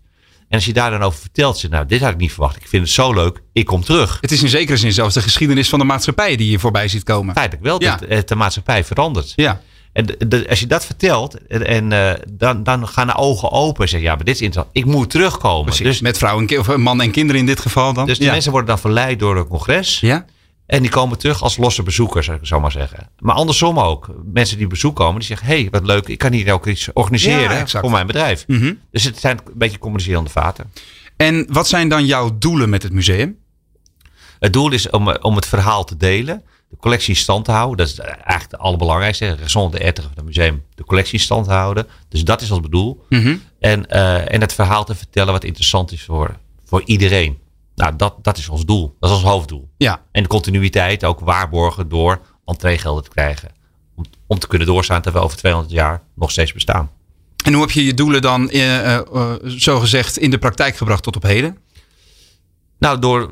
[0.49, 2.55] En als je daar dan over vertelt, zeg nou dit had ik niet verwacht.
[2.55, 4.17] Ik vind het zo leuk, ik kom terug.
[4.21, 7.03] Het is in zekere zin zelfs de geschiedenis van de maatschappij die je voorbij ziet
[7.03, 7.33] komen.
[7.35, 7.95] Feitelijk wel, Ja.
[7.95, 9.33] dat eh, de maatschappij verandert.
[9.35, 9.61] Ja,
[9.93, 13.83] En de- de- als je dat vertelt, en, eh, dan, dan gaan de ogen open.
[13.83, 14.77] En zeggen, ja, maar dit is interessant.
[14.77, 15.65] Ik moet terugkomen.
[15.65, 15.83] precies.
[15.85, 18.05] Dus, Met vrouwen, of man en kinderen in dit geval dan.
[18.05, 18.31] dus die ja.
[18.31, 19.99] mensen worden dan verleid door het congres.
[19.99, 20.25] Ja,
[20.69, 23.09] En die komen terug als losse bezoekers, zou ik zo maar zeggen.
[23.19, 24.09] Maar andersom ook.
[24.23, 25.47] Mensen die bezoek komen, die zeggen...
[25.47, 28.43] hé, hey, wat leuk, ik kan hier ook iets organiseren voor mijn bedrijf.
[28.47, 28.73] Mhm.
[28.91, 30.71] Dus het zijn een beetje communicerende vaten.
[31.17, 33.37] En wat zijn dan jouw doelen met het museum?
[34.39, 36.43] Het doel is om, om het verhaal te delen.
[36.69, 37.77] De collectie in stand te houden.
[37.77, 39.35] Dat is eigenlijk het allerbelangrijkste.
[39.35, 40.63] Raison de van het museum.
[40.75, 41.87] De collectie in stand houden.
[42.09, 43.05] Dus dat is ons doel.
[43.09, 43.35] Mhm.
[43.59, 47.37] En, eh, en het verhaal te vertellen wat interessant is voor, voor iedereen.
[47.79, 48.95] Nou, dat, dat is ons doel.
[48.99, 49.69] Dat is ons hoofddoel.
[49.77, 53.49] Ja, En de continuïteit ook waarborgen door entreegelden te krijgen.
[53.95, 56.91] Om, om te kunnen doorstaan terwijl we over 200 jaar nog steeds bestaan.
[57.45, 61.03] en hoe heb je je doelen dan eh, eh, eh, zogezegd in de praktijk gebracht
[61.03, 61.57] tot op heden?
[62.79, 63.31] Nou, door,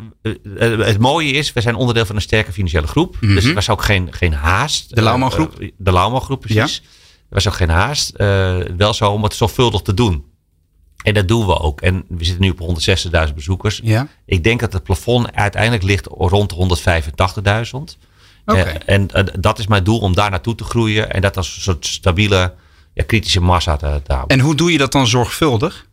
[0.57, 3.17] het mooie is, we zijn onderdeel van een sterke financiële groep.
[3.19, 4.95] Dus er was ook geen, geen haast.
[4.95, 5.71] De Lauwman groep?
[5.77, 6.77] De Lauwman groep, precies.
[7.29, 8.12] Er was ook geen haast.
[8.77, 10.25] Wel zo om het zorgvuldig te doen.
[11.08, 11.82] En dat doen we ook.
[11.82, 12.60] En we zitten nu op
[13.28, 13.80] 160.000 bezoekers.
[13.84, 17.98] Ja, Ik denk dat het plafond uiteindelijk ligt rond de 185.000.
[18.46, 18.60] Oké.
[18.60, 21.12] Eh, en eh, dat is mijn doel om daar naartoe te groeien.
[21.12, 22.54] En dat als een soort stabiele,
[22.93, 24.38] ja, kritische massa te, te houden.
[24.38, 25.86] en hoe doe je dat dan zorgvuldig?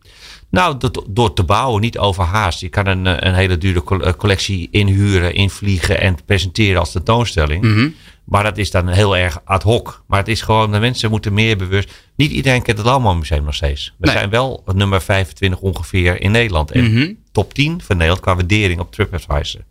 [0.49, 2.59] Nou, dat- door te bouwen, niet overhaast.
[2.59, 7.63] Je kan een, eh, een hele dure col- collectie inhuren, invliegen en presenteren als tentoonstelling.
[7.63, 7.89] Mhm.
[8.25, 10.03] Maar dat is dan heel erg ad hoc.
[10.07, 11.91] Maar het is gewoon, de mensen moeten meer bewust.
[12.15, 13.93] Niet iedereen kent het Lauwman Museum nog steeds.
[13.97, 14.15] We Nee.
[14.15, 16.71] zijn wel het nummer 25 ongeveer in Nederland.
[16.71, 17.11] En Mhm.
[17.31, 19.61] top 10 van Nederland qua waardering op TripAdvisor.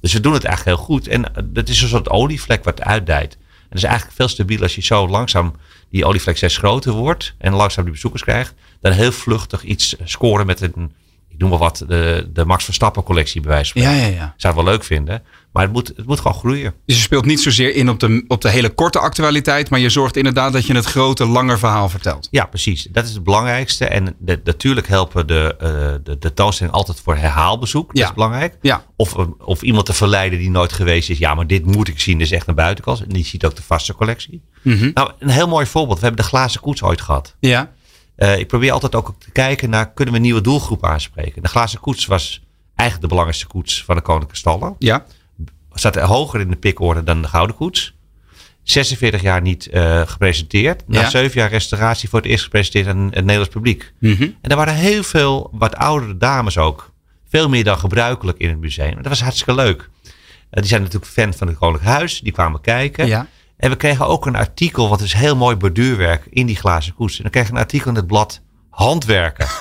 [0.00, 1.08] Dus we doen het eigenlijk heel goed.
[1.08, 3.32] En eh, dat is een soort olievlek wat uitdijt.
[3.34, 5.54] En dat is eigenlijk veel stabieler als je zo langzaam
[5.90, 7.34] die olievlek steeds groter wordt.
[7.38, 8.54] En langzaam die bezoekers krijgt.
[8.80, 10.92] Dan heel vluchtig iets scoren met een,
[11.34, 14.34] ik noem maar wat, de, de Max Verstappen collectie bij wijze van Ja, ja, ja.
[14.36, 15.22] Zou het wel leuk vinden.
[15.52, 16.74] Maar het moet, het moet gewoon groeien.
[16.86, 19.88] Dus je speelt niet zozeer in op de, op de hele korte actualiteit, maar je
[19.88, 22.28] zorgt inderdaad dat je het grote, langer verhaal vertelt.
[22.30, 22.88] Ja, precies.
[22.92, 23.86] Dat is het belangrijkste.
[23.86, 25.68] En de, natuurlijk helpen de, eh
[26.18, 27.86] de, de altijd voor herhaalbezoek.
[27.86, 28.08] Dat Ja.
[28.08, 28.58] is belangrijk.
[28.60, 31.18] Ja, Of, of iemand te verleiden die nooit geweest is.
[31.18, 32.18] Ja, maar dit moet ik zien.
[32.18, 33.00] Dit is echt een buitenkant.
[33.02, 34.42] En die ziet ook de vaste collectie.
[34.62, 34.90] Mhm.
[34.94, 35.98] Nou, een heel mooi voorbeeld.
[35.98, 37.36] We hebben de glazen koets ooit gehad.
[37.40, 37.72] ja,
[38.16, 41.42] Eh, ik probeer altijd ook te kijken naar, kunnen we nieuwe doelgroep aanspreken?
[41.42, 42.42] De glazen koets was
[42.74, 44.76] eigenlijk de belangrijkste koets van de Koninklijke Stallen.
[44.78, 45.04] ja.
[45.72, 47.94] Zat hoger in de pikorde dan de gouden koets.
[48.62, 50.82] 46 jaar niet eh, gepresenteerd.
[50.88, 51.10] Na Ja.
[51.10, 53.92] 7 jaar restauratie voor het eerst gepresenteerd aan het Nederlands publiek.
[54.00, 54.22] Mhm.
[54.22, 56.92] En er waren heel veel wat oudere dames ook.
[57.28, 58.94] Veel meer dan gebruikelijk in het museum.
[58.96, 59.90] Dat was hartstikke leuk.
[60.02, 60.10] Eh,
[60.50, 62.20] die zijn natuurlijk fan van het Koninklijk Huis.
[62.20, 63.06] Die kwamen kijken.
[63.06, 63.26] Ja.
[63.56, 67.16] En we kregen ook een artikel, wat is heel mooi borduurwerk in die glazen koets.
[67.16, 68.40] En dan kregen we een artikel in het blad
[68.70, 69.46] Handwerken.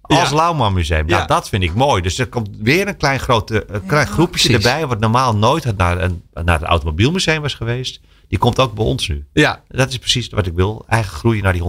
[0.00, 0.34] Als Ja.
[0.34, 1.06] Lauwman Museum.
[1.06, 1.26] Nou, Ja.
[1.26, 2.02] dat vind ik mooi.
[2.02, 4.54] Dus er komt weer een klein, grote, een klein groepje precies.
[4.66, 4.86] erbij.
[4.86, 8.00] Wat normaal nooit naar, een, naar het Automobielmuseum was geweest.
[8.28, 9.26] Die komt ook bij ons nu.
[9.32, 9.62] ja.
[9.68, 10.84] Dat is precies wat ik wil.
[10.88, 11.68] Eigenlijk groeien naar die 185.000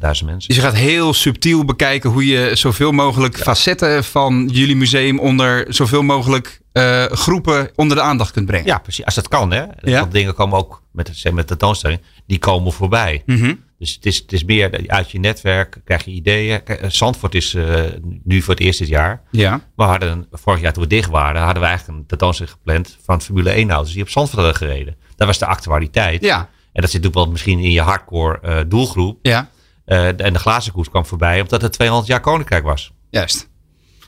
[0.00, 0.48] mensen.
[0.48, 5.74] Dus je gaat heel subtiel bekijken hoe je zoveel mogelijk facetten van jullie museum onder
[5.74, 8.66] zoveel mogelijk eh, groepen onder de aandacht kunt brengen.
[8.66, 9.04] Ja, precies.
[9.04, 9.64] Als dat kan, hè.
[9.80, 10.00] Ja.
[10.00, 12.00] Want dingen komen ook met, zeg, met de tentoonstelling.
[12.26, 13.22] Die komen voorbij.
[13.26, 13.54] Mhm.
[13.78, 16.64] Dus het is, het is meer uit je netwerk krijg je ideeën.
[16.64, 17.84] Eh, Zandvoort is eh,
[18.24, 19.22] nu voor het eerst dit jaar.
[19.30, 19.60] Ja.
[19.76, 23.22] We hadden vorig jaar toen we dicht waren, hadden we eigenlijk een tentoonstelling gepland van
[23.22, 24.96] Formule 1 auto's die op Zandvoort hadden gereden.
[25.20, 26.22] Dat was de actualiteit.
[26.22, 26.38] Ja.
[26.72, 29.18] En dat zit natuurlijk wel misschien in je hardcore eh, doelgroep.
[29.22, 29.50] Ja,
[29.84, 32.92] Eh, en de glazen koers kwam voorbij omdat het 200 jaar koninkrijk was.
[33.10, 33.48] juist.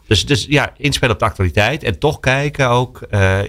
[0.06, 1.82] Dus, dus ja, inspelen op de actualiteit.
[1.82, 3.40] En toch kijken ook eh,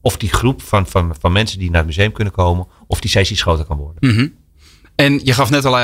[0.00, 3.10] of die groep van, van, van mensen die naar het museum kunnen komen, of die
[3.10, 4.14] steeds iets groter kan worden.
[4.14, 4.26] Mhm.
[4.94, 5.78] En je gaf net al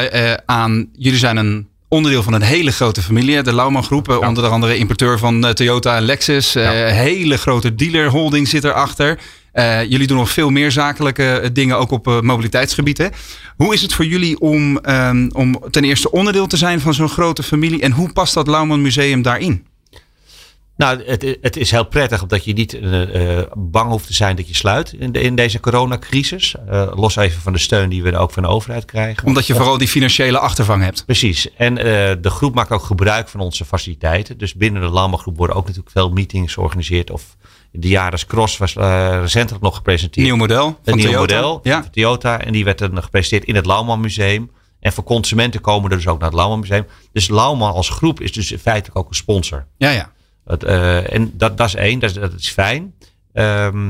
[0.46, 3.42] aan, jullie zijn een onderdeel van een hele grote familie.
[3.42, 6.52] De Lauman Groep, eh, onder andere importeur van Toyota en Lexus.
[6.52, 6.70] Ja.
[6.86, 9.18] Hele grote dealer holding zit erachter.
[9.58, 12.98] Eh jullie doen nog veel meer zakelijke eh, dingen, ook op eh, mobiliteitsgebied.
[12.98, 13.06] Hè?
[13.56, 17.08] Hoe is het voor jullie om, ehm, om ten eerste onderdeel te zijn van zo'n
[17.08, 17.82] grote familie?
[17.82, 19.66] En hoe past dat Lauman Museum daarin?
[20.76, 22.78] Nou, het, het is heel prettig omdat je niet
[23.54, 26.54] bang hoeft te zijn dat je sluit in, de, in deze coronacrisis.
[26.94, 29.26] Los even van de steun die we ook van de overheid krijgen.
[29.26, 31.04] Omdat je vooral die financiële achtervang hebt.
[31.04, 31.54] Precies.
[31.56, 34.38] En de groep maakt ook gebruik van onze faciliteiten.
[34.38, 37.10] Dus binnen de landbouwgroep worden ook natuurlijk veel meetings georganiseerd.
[37.10, 37.36] Of
[37.80, 40.26] de Jaris Cross was uh, recentelijk nog gepresenteerd.
[40.26, 41.20] Nieuw model Een nieuw Toyota.
[41.20, 41.82] model Ja.
[41.82, 42.40] van Toyota.
[42.40, 44.50] En die werd dan gepresenteerd in het Lauwman Museum.
[44.80, 46.86] En voor consumenten komen er dus ook naar het Lauwman Museum.
[47.12, 49.66] Dus Lauwman als groep is dus feitelijk ook een sponsor.
[49.76, 50.12] Ja, ja.
[50.58, 52.94] Eh, en dat, dat is één, dat is, dat is fijn.
[53.32, 53.88] Ehm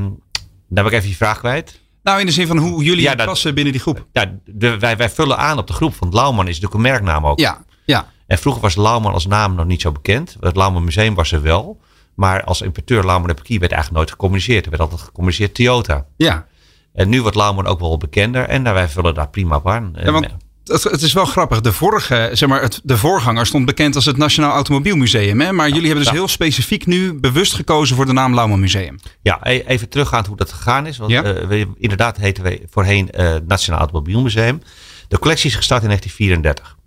[0.71, 1.79] dan heb ik even je vraag kwijt.
[2.03, 4.05] Nou, in de zin van hoe jullie Ja, dat- passen binnen die groep.
[4.11, 7.25] Ja, de, wij, wij vullen aan op de groep, want Lauwman is natuurlijk een merknaam
[7.27, 7.39] ook.
[7.39, 8.11] Ja, ja.
[8.27, 10.37] En vroeger was Lauwman als naam nog niet zo bekend.
[10.39, 11.79] Het Lauwman Museum was er wel.
[12.19, 14.63] Maar als importeur Lauwman en Pekier werd eigenlijk nooit gecommuniceerd.
[14.63, 16.05] Er werd altijd gecommuniceerd Toyota.
[16.17, 16.47] Ja,
[16.93, 18.43] En nu wordt Lauwman ook wel bekender.
[18.47, 19.93] En nou, wij vullen daar prima op aan.
[19.95, 20.27] Ja, want
[20.65, 21.61] het, het is wel grappig.
[21.61, 25.39] De vorige, zeg maar, het, de voorganger stond bekend als het Nationaal Automobielmuseum.
[25.41, 25.51] Hè?
[25.51, 26.19] Maar jullie hebben dus ja.
[26.19, 28.99] heel specifiek nu bewust gekozen voor de naam Lauman Museum.
[29.21, 30.97] Ja, e- even teruggaand hoe dat gegaan is.
[30.97, 31.23] Want Ja.
[31.23, 34.61] eh, we, inderdaad heten we voorheen eh Nationaal Automobielmuseum.
[35.07, 36.77] De collectie is gestart in 1934.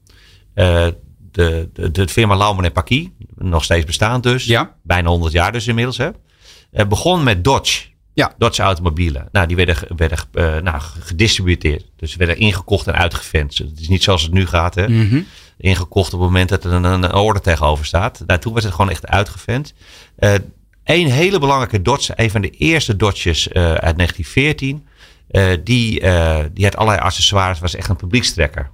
[0.54, 0.86] Eh,
[1.32, 4.44] de, de, de firma Lauman en Paki, nog steeds bestaand dus.
[4.44, 4.74] Ja.
[4.82, 5.96] Bijna 100 jaar dus inmiddels.
[5.96, 6.10] Hè.
[6.70, 7.90] Eh, begon met Dodge.
[8.14, 8.34] Ja.
[8.38, 9.28] Dodge automobielen.
[9.32, 11.84] Nou, die werden, werden eh, nou, gedistributeerd.
[11.96, 13.58] Dus werden ingekocht en uitgevent.
[13.58, 14.74] Het is niet zoals het nu gaat.
[14.74, 14.88] Hè.
[14.88, 15.20] Mhm.
[15.58, 18.22] Ingekocht op het moment dat er een, een orde tegenover staat.
[18.26, 19.74] Nou, toen werd het gewoon echt uitgevent.
[20.16, 20.34] Eh
[20.84, 24.86] een hele belangrijke Dodge, een van de eerste Dodges eh, uit 1914.
[25.30, 26.00] eh, die,
[26.52, 28.70] die had allerlei accessoires, was echt een publiekstrekker.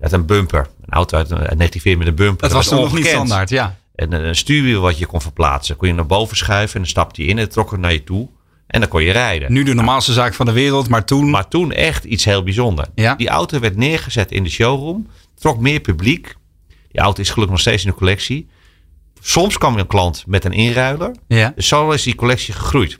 [0.00, 0.66] Had een bumper.
[0.80, 2.48] Een auto uit, uit 1914 met een bumper.
[2.48, 3.76] Dat was nog niet standaard, ja.
[3.94, 5.76] En een, stuurwiel wat je kon verplaatsen.
[5.76, 7.92] Kon je naar boven schuiven en dan stapte je in en het trok het naar
[7.92, 8.28] je toe.
[8.66, 9.52] En dan kon je rijden.
[9.52, 11.30] Nu de normaalste zaak van de wereld, maar toen...
[11.30, 12.88] Maar toen echt iets heel bijzonders.
[12.94, 13.14] Ja.
[13.14, 15.06] Die auto werd neergezet in de showroom.
[15.34, 16.34] Trok meer publiek.
[16.88, 18.48] Die auto is gelukkig nog steeds in de collectie.
[19.20, 21.14] Soms kwam een klant met een inruiler.
[21.28, 21.52] ja.
[21.54, 22.98] Dus zo is die collectie gegroeid.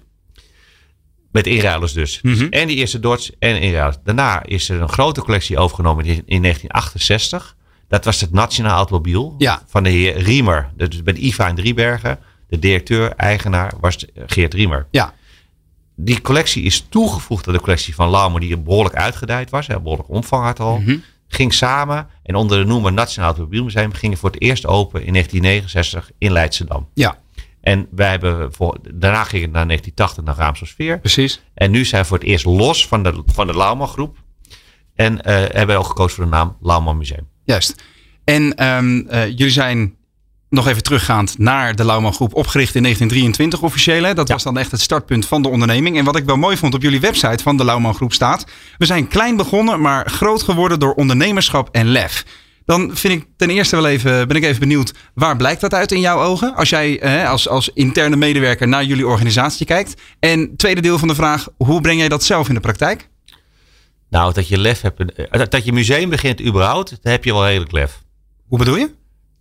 [1.36, 2.20] Met inruilers dus.
[2.22, 2.46] Mhm.
[2.50, 3.96] En die eerste Dodge en inruilers.
[4.04, 7.56] Daarna is er een grote collectie overgenomen in, in 1968.
[7.88, 9.62] Dat was het Nationaal Automobiel Ja.
[9.66, 10.70] van de heer Riemer.
[10.76, 12.18] Dus bij de IVA in Driebergen.
[12.48, 14.86] De directeur, eigenaar was Geert Riemer.
[14.90, 15.14] Ja.
[15.96, 19.66] Die collectie is toegevoegd aan de collectie van Laumer, die behoorlijk uitgedijd was.
[19.66, 20.78] Hè, behoorlijk omvang had al.
[20.78, 20.96] Mhm.
[21.28, 26.10] Ging samen en onder de noemer Nationaal Automobielmuseum gingen voor het eerst open in 1969
[26.18, 26.88] in Leidschendam.
[26.94, 27.18] ja,
[27.66, 30.98] En wij hebben voor, daarna ging het naar 1980 naar Raamsdorffeer.
[31.00, 31.42] precies.
[31.54, 34.16] En nu zijn we voor het eerst los van de, van de Lauman groep.
[34.94, 37.28] En eh, hebben we ook gekozen voor de naam Lauman Museum.
[37.44, 37.82] Juist.
[38.24, 39.94] En ehm, eh, jullie zijn
[40.48, 44.02] nog even teruggaand naar de Lauman Groep, opgericht in 1923 officieel.
[44.02, 44.14] Hè?
[44.14, 44.34] Dat Ja.
[44.34, 45.98] was dan echt het startpunt van de onderneming.
[45.98, 48.46] En wat ik wel mooi vond op jullie website van de Lauman Groep staat.
[48.78, 52.24] We zijn klein begonnen, maar groot geworden door ondernemerschap en lef.
[52.66, 55.92] Dan vind ik ten eerste wel even, ben ik even benieuwd, waar blijkt dat uit
[55.92, 56.54] in jouw ogen?
[56.54, 60.02] Als jij eh, als, als interne medewerker naar jullie organisatie kijkt.
[60.18, 63.08] En tweede deel van de vraag, hoe breng jij dat zelf in de praktijk?
[64.10, 65.12] Nou, dat je lef hebt.
[65.14, 68.02] eh, Dat je museum begint überhaupt, dan heb je wel redelijk lef.
[68.48, 68.90] Hoe bedoel je?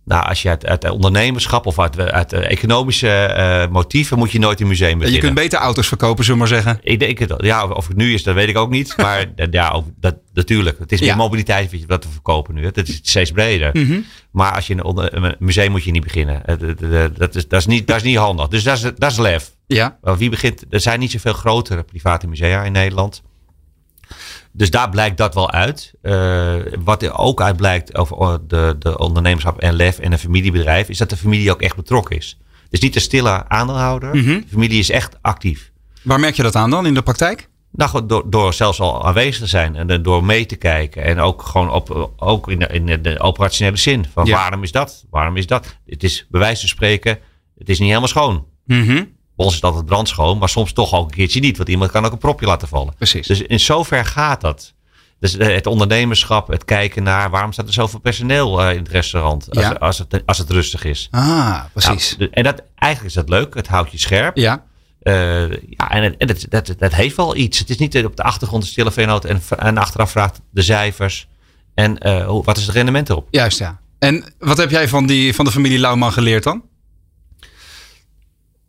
[0.06, 4.38] Nou, als je uit, uit ondernemerschap of uit, uit eh, economische eh, motieven moet je
[4.38, 5.20] nooit een museum Je beginnen.
[5.20, 6.80] kunt beter auto's verkopen, zullen we maar zeggen.
[6.82, 8.96] Ik denk het, ja, of het nu is, dat weet ik ook niet.
[8.96, 10.78] Maar ja, ook, dat, natuurlijk.
[10.78, 11.16] Het is meer Ja.
[11.16, 12.62] mobiliteit wat je- we verkopen nu.
[12.70, 13.70] Dat is steeds breder.
[13.72, 13.98] Mhm.
[14.30, 16.44] Maar als je een, onder- een museum moet je niet beginnen.
[16.46, 16.56] Eh,
[17.16, 18.48] dat- is, dat is, niet, dat is niet handig.
[18.48, 19.54] Dus dat is, dat is lef.
[19.66, 23.22] Ja, wie begint, er zijn niet zoveel grotere private musea in Nederland.
[24.56, 25.92] Dus daar blijkt dat wel uit.
[26.02, 30.88] Eh, wat er ook uit blijkt over de, de ondernemerschap en lef en een familiebedrijf,
[30.88, 32.38] is dat de familie ook echt betrokken is.
[32.70, 34.16] Dus niet een stille aandeelhouder.
[34.16, 34.26] Mhm.
[34.26, 35.70] De familie is echt actief.
[36.02, 37.48] waar merk je dat aan dan in de praktijk?
[37.72, 41.02] Nou, door, door zelfs al aanwezig te zijn en door mee te kijken.
[41.04, 44.06] En ook gewoon op, ook in, de, in de operationele zin.
[44.12, 44.36] Van Ja.
[44.36, 45.04] waarom is dat?
[45.10, 45.76] Waarom is dat?
[45.86, 47.18] Het is bij wijze van spreken,
[47.58, 48.46] het is niet helemaal schoon.
[48.64, 49.04] Mhm.
[49.36, 51.56] Bij ons is het altijd brandschoon, maar soms toch ook een keertje niet.
[51.56, 52.94] Want iemand kan ook een propje laten vallen.
[52.96, 53.26] Precies.
[53.26, 54.74] Dus in zover gaat dat.
[55.20, 58.88] Dus eh, het ondernemerschap, het kijken naar waarom staat er zoveel personeel eh, in het
[58.88, 59.70] restaurant als, Ja.
[59.72, 61.08] als, het, als het rustig is.
[61.10, 62.16] ah, precies.
[62.16, 63.54] Nou, de- en dat, eigenlijk is dat leuk.
[63.54, 64.36] Het houdt je scherp.
[64.36, 64.64] ja,
[65.02, 67.58] Eh, ja, en, het- en het, dat, dat heeft wel iets.
[67.58, 71.28] Het is niet op de achtergrond een stille veenoot en, en achteraf vraagt de cijfers.
[71.74, 71.98] En
[72.44, 73.28] wat is het rendement erop?
[73.30, 73.80] Juist, ja.
[73.98, 76.62] En wat heb jij van, die, van de familie Lauwman geleerd dan?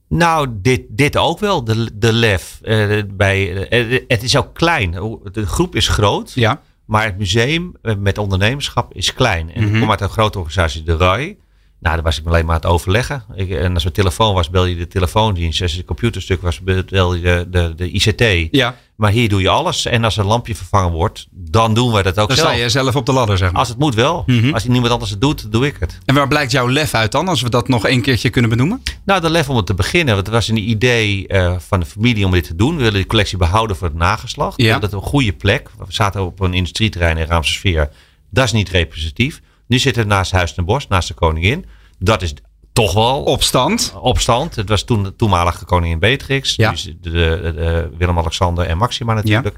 [0.09, 2.59] Nou, dit, dit ook wel, de, de lef.
[2.61, 4.91] Eh, bij, eh, het is ook klein.
[5.31, 6.33] De groep is groot.
[6.33, 6.61] Ja.
[6.85, 9.53] Maar het museum eh, met ondernemerschap is klein.
[9.53, 11.37] En ik kom uit een grote organisatie, de RAI.
[11.79, 13.23] Nou, daar was ik me alleen maar aan het overleggen.
[13.35, 15.61] Ik, en als mijn telefoon was, bel je de telefoondienst.
[15.61, 18.47] Als het computerstuk was, bel je de, de, de ICT.
[18.55, 18.75] Ja.
[18.95, 19.85] Maar hier doe je alles.
[19.85, 22.49] En als een lampje vervangen wordt, dan doen we dat ook Dan zelf.
[22.49, 23.59] sta je zelf op de ladder, zeg maar.
[23.59, 24.23] Als het moet wel.
[24.25, 24.53] Mhm.
[24.53, 25.97] Als niemand anders het doet, doe ik het.
[26.05, 28.81] En waar blijkt jouw lef uit dan, als we dat nog een keertje kunnen benoemen?
[29.05, 30.13] Nou, de lef om het te beginnen.
[30.15, 32.71] Want het was een idee eh, van de familie om dit te doen.
[32.71, 34.61] We willen die collectie behouden voor het nageslacht.
[34.61, 34.79] Ja.
[34.79, 35.69] Dat is een goede plek.
[35.77, 37.89] We zaten op een industrieterrein in Raamsesfeer.
[38.29, 39.41] Dat is niet representatief.
[39.67, 41.65] Nu zitten we naast Huis ten Bosch, naast de koningin.
[41.99, 42.33] Dat is
[42.73, 43.93] toch wel Opstand.
[44.01, 44.55] opstand.
[44.55, 46.55] Het was toen de toenmalige koningin Beatrix.
[46.55, 46.67] Ja.
[46.69, 47.09] Nu is de, de-
[47.55, 49.57] de Willem-Alexander en Maxima natuurlijk.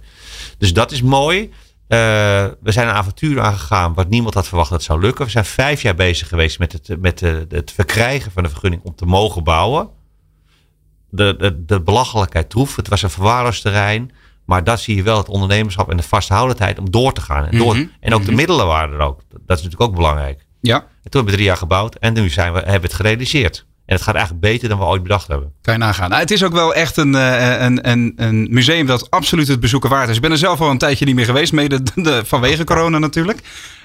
[0.58, 1.42] Dus dat is mooi.
[1.88, 1.98] Eh,
[2.62, 5.26] we zijn een avontuur aangegaan wat niemand had verwacht dat het zou lukken.
[5.26, 7.20] We zijn vijf jaar bezig geweest met het, met
[7.50, 9.90] het verkrijgen van de vergunning om te mogen bouwen.
[11.10, 12.76] De, de, de belachelijkheid troef.
[12.76, 14.12] Het was een verwaarloosd terrein.
[14.50, 17.46] Maar dat zie je wel, het ondernemerschap en de vasthoudendheid om door te gaan.
[17.46, 17.86] En, door, Mhm.
[18.00, 19.20] en ook de middelen waren er ook.
[19.30, 20.46] Dat is natuurlijk ook belangrijk.
[20.62, 22.94] Ja, En toen hebben we drie jaar gebouwd en nu zijn we, hebben we het
[22.96, 23.66] gerealiseerd.
[23.86, 25.52] En het gaat eigenlijk beter dan we ooit bedacht hebben.
[25.62, 26.10] kan je nagaan.
[26.10, 29.60] Nou, het is ook wel echt een, eh, een, een, een museum dat absoluut het
[29.60, 30.16] bezoeken waard is.
[30.16, 32.98] Ik ben er zelf al een tijdje niet meer geweest, mede de- de- vanwege corona
[32.98, 33.40] natuurlijk.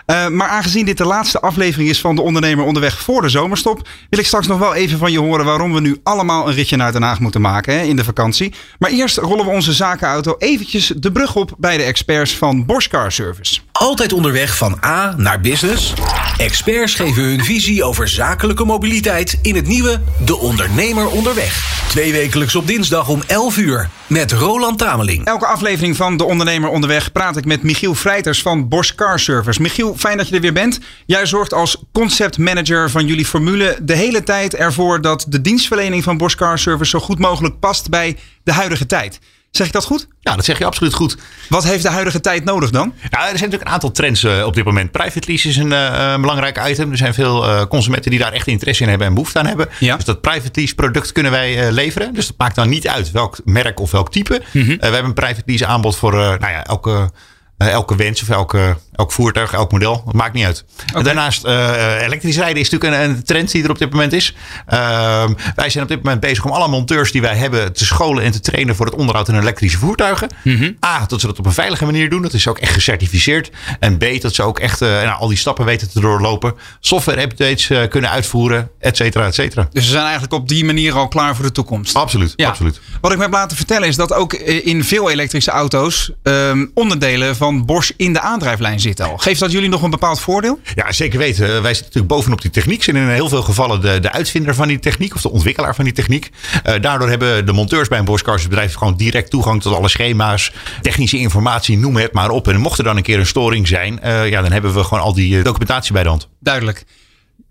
[0.06, 3.88] Eh, maar aangezien dit de laatste aflevering is van de ondernemer onderweg voor de zomerstop,
[4.10, 6.76] wil ik straks nog wel even van je horen waarom we nu allemaal een ritje
[6.76, 8.54] naar Den Haag moeten maken hè, in de vakantie.
[8.78, 12.88] Maar eerst rollen we onze zakenauto eventjes de brug op bij de experts van Bosch
[12.88, 13.60] Car Service.
[13.72, 15.92] Altijd onderweg van A naar business?
[16.36, 21.82] Experts geven hun visie over zakelijke mobiliteit in het nieuwe De Ondernemer Onderweg.
[21.88, 25.24] Twee wekelijks op dinsdag om 11 uur met Roland Tameling.
[25.26, 29.62] Elke aflevering van De Ondernemer Onderweg praat ik met Michiel Vrijters van Bosch Car Service.
[29.62, 30.78] Michiel, fijn dat je er weer bent.
[31.06, 36.18] Jij zorgt als conceptmanager van jullie formule de hele tijd ervoor dat de dienstverlening van
[36.18, 39.20] Bosch Car Service zo goed mogelijk past bij de huidige tijd.
[39.56, 40.08] Zeg ik dat goed?
[40.20, 41.16] Ja, dat zeg je absoluut goed.
[41.48, 42.86] Wat heeft de huidige tijd nodig dan?
[42.86, 44.90] Nou, er zijn natuurlijk een aantal trends eh, op dit moment.
[44.90, 46.90] Private lease is een eh, belangrijk item.
[46.90, 49.68] Er zijn veel eh, consumenten die daar echt interesse in hebben en behoefte aan hebben.
[49.78, 49.96] Ja.
[49.96, 52.14] Dus dat private lease product kunnen wij leveren.
[52.14, 54.42] Dus dat maakt dan niet uit welk merk of welk type.
[54.50, 54.66] Mhm.
[54.66, 57.10] We hebben een private lease aanbod voor nou ja, elke,
[57.56, 60.02] elke wens of elke, elk voertuig, elk model.
[60.04, 60.64] Dat maakt niet uit.
[60.94, 64.12] En Daarnaast, eh, elektrisch rijden is natuurlijk een, een trend die er op dit moment
[64.12, 64.34] is.
[64.66, 68.24] Ehm, wij zijn op dit moment bezig om alle monteurs die wij hebben te scholen
[68.24, 70.28] en te trainen voor het onderhoud in elektrische voertuigen.
[70.44, 70.72] Mhm.
[70.84, 72.22] A, dat ze dat op een veilige manier doen.
[72.22, 73.50] Dat is ook echt gecertificeerd.
[73.80, 76.54] En B, dat ze ook echt eh, nou, al die stappen weten te doorlopen.
[76.80, 79.68] Software updates eh, kunnen uitvoeren, et cetera, et cetera.
[79.72, 81.94] Dus we zijn eigenlijk op die manier al klaar voor de toekomst.
[81.96, 82.48] Absoluut, Ja.
[82.48, 82.80] absoluut.
[83.00, 86.66] Wat ik me heb laten vertellen is dat ook eh, in veel elektrische auto's ehm,
[86.74, 89.18] onderdelen van Bosch in de aandrijflijn zitten al.
[89.18, 90.60] Geeft dat jullie nog een bepaald voordeel?
[90.74, 91.46] Ja, zeker weten.
[91.46, 92.82] Wij zitten natuurlijk bovenop die techniek.
[92.82, 95.84] Zijn in heel veel gevallen de, de uitvinder van die techniek of de ontwikkelaar van
[95.84, 96.30] die techniek.
[96.62, 99.88] Eh, daardoor hebben de monteurs bij een Bosch Cars bedrijf gewoon direct toegang tot alle
[99.88, 102.48] schema's, technische informatie, noem het maar op.
[102.48, 105.02] En mocht er dan een keer een storing zijn, eh, ja, dan hebben we gewoon
[105.02, 106.28] al die eh, documentatie bij de hand.
[106.40, 106.84] Duidelijk.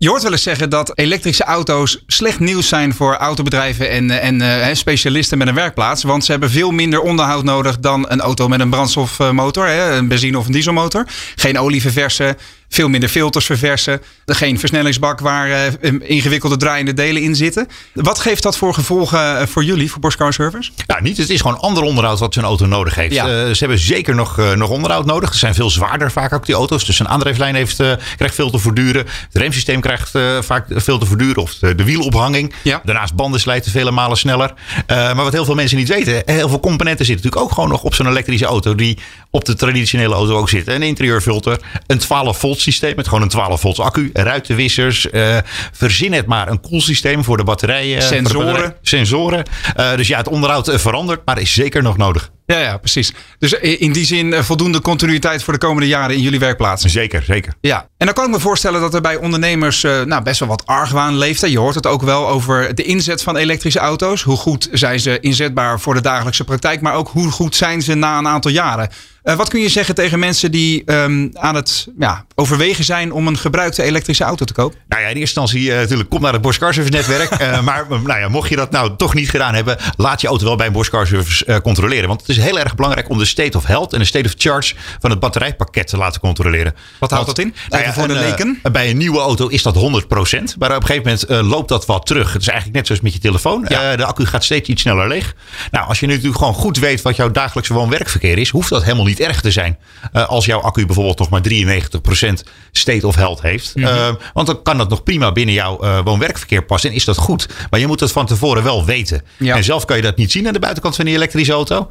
[0.04, 4.28] Je hoort wel eens zeggen dat elektrische auto's slecht nieuws zijn voor autobedrijven en, eh,
[4.28, 6.02] en eh, specialisten met een werkplaats.
[6.02, 10.08] Want ze hebben veel minder onderhoud nodig dan een auto met een brandstofmotor, hè, een
[10.08, 11.06] benzine- of een dieselmotor.
[11.34, 12.36] Geen olie verversen,
[12.74, 14.00] veel minder filters verversen.
[14.26, 17.68] Geen versnellingsbak waar eh, ingewikkelde draaiende delen in zitten.
[17.92, 20.70] Wat geeft dat voor gevolgen eh, voor jullie, voor Bosch Car Service?
[20.86, 21.16] Ja, niet.
[21.16, 23.14] Het is gewoon ander onderhoud wat zo'n auto nodig heeft.
[23.14, 23.24] Ja.
[23.24, 25.32] Eh, ze hebben zeker nog, nog onderhoud nodig.
[25.32, 26.84] Ze zijn veel zwaarder vaak ook die auto's.
[26.84, 27.76] Dus een aandrijflijn heeft,
[28.16, 29.04] krijgt veel te voortduren.
[29.04, 30.10] Het remsysteem krijgt
[30.40, 31.42] vaak veel te voortduren.
[31.42, 32.54] Of de, wielophanging.
[32.62, 32.80] Ja.
[32.84, 34.54] Daarnaast banden slijten vele malen sneller.
[34.86, 36.22] Maar wat heel veel mensen niet weten.
[36.24, 38.74] Heel veel componenten zitten natuurlijk ook gewoon nog op zo'n elektrische auto.
[38.74, 38.98] Die
[39.30, 40.74] op de traditionele auto ook zitten.
[40.74, 41.60] Een interieurfilter.
[41.86, 44.10] Een 12 volt systeem met gewoon een 12 volts accu.
[44.12, 45.10] Ruitenwissers.
[45.10, 45.38] eh
[45.72, 46.48] verzin het maar.
[46.48, 48.02] Een koelsysteem voor de batterijen.
[48.02, 48.46] voor de Sensoren.
[48.46, 49.44] batterij- sensoren.
[49.76, 52.30] Eh, dus ja, het onderhoud eh, verandert, maar is zeker nog nodig.
[52.46, 53.12] Ja, ja, precies.
[53.38, 56.90] Dus in die zin voldoende continuïteit voor de komende jaren in jullie werkplaatsen.
[56.90, 57.54] Zeker, zeker.
[57.60, 60.66] Ja, en dan kan ik me voorstellen dat er bij ondernemers nou, best wel wat
[60.66, 61.50] argwaan leeft.
[61.50, 64.22] Je hoort het ook wel over de inzet van elektrische auto's.
[64.22, 67.94] Hoe goed zijn ze inzetbaar voor de dagelijkse praktijk, maar ook hoe goed zijn ze
[67.94, 68.88] na een aantal jaren.
[69.24, 73.26] Uh, wat kun je zeggen tegen mensen die um, aan het ja, overwegen zijn om
[73.26, 74.78] een gebruikte elektrische auto te kopen?
[74.88, 77.40] Nou ja, in eerste instantie uh, natuurlijk kom naar het Bosch Car Service netwerk.
[77.40, 80.44] uh, maar nou ja, mocht je dat nou toch niet gedaan hebben, laat je auto
[80.44, 82.08] wel bij een Bosch Car Service controleren.
[82.08, 84.34] Want het is heel erg belangrijk om de state of health en de state of
[84.36, 86.74] charge van het batterijpakket te laten controleren.
[86.98, 87.54] Wat houdt dat in?
[87.68, 88.60] Nou ja, voor de leken?
[88.72, 89.78] bij een nieuwe auto is dat 100%.
[89.80, 92.32] Maar op een gegeven moment loopt dat wat terug.
[92.32, 93.64] Het is eigenlijk net zoals met je telefoon.
[93.68, 93.96] Ja.
[93.96, 95.34] de accu gaat steeds iets sneller leeg.
[95.70, 98.82] Nou, als je nu natuurlijk gewoon goed weet wat jouw dagelijkse woon-werkverkeer is, hoeft dat
[98.82, 99.78] helemaal niet erg te zijn.
[100.12, 103.74] Uh, als jouw accu bijvoorbeeld nog maar 93% state of health heeft.
[103.74, 103.94] Mm -hmm.
[103.94, 107.16] uh, want dan kan dat nog prima binnen jouw uh, woon-werkverkeer passen en is dat
[107.16, 107.48] goed.
[107.70, 109.22] Maar je moet het van tevoren wel weten.
[109.36, 109.56] Ja.
[109.56, 111.88] En zelf kan je dat niet zien aan de buitenkant van die elektrische auto.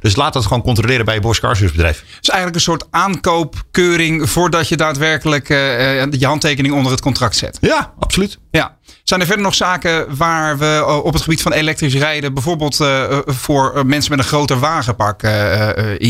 [0.00, 1.98] dus laat dat gewoon controleren bij je Bosch Car Service bedrijf.
[1.98, 7.58] Het is eigenlijk een soort aankoopkeuring voordat je daadwerkelijk je handtekening onder het contract zet.
[7.60, 8.38] Ja, absoluut.
[8.50, 8.75] Ja.
[9.04, 13.18] Zijn er verder nog zaken waar we op het gebied van elektrisch rijden, bijvoorbeeld uh,
[13.26, 15.68] voor mensen met een groter wagenpark, uh,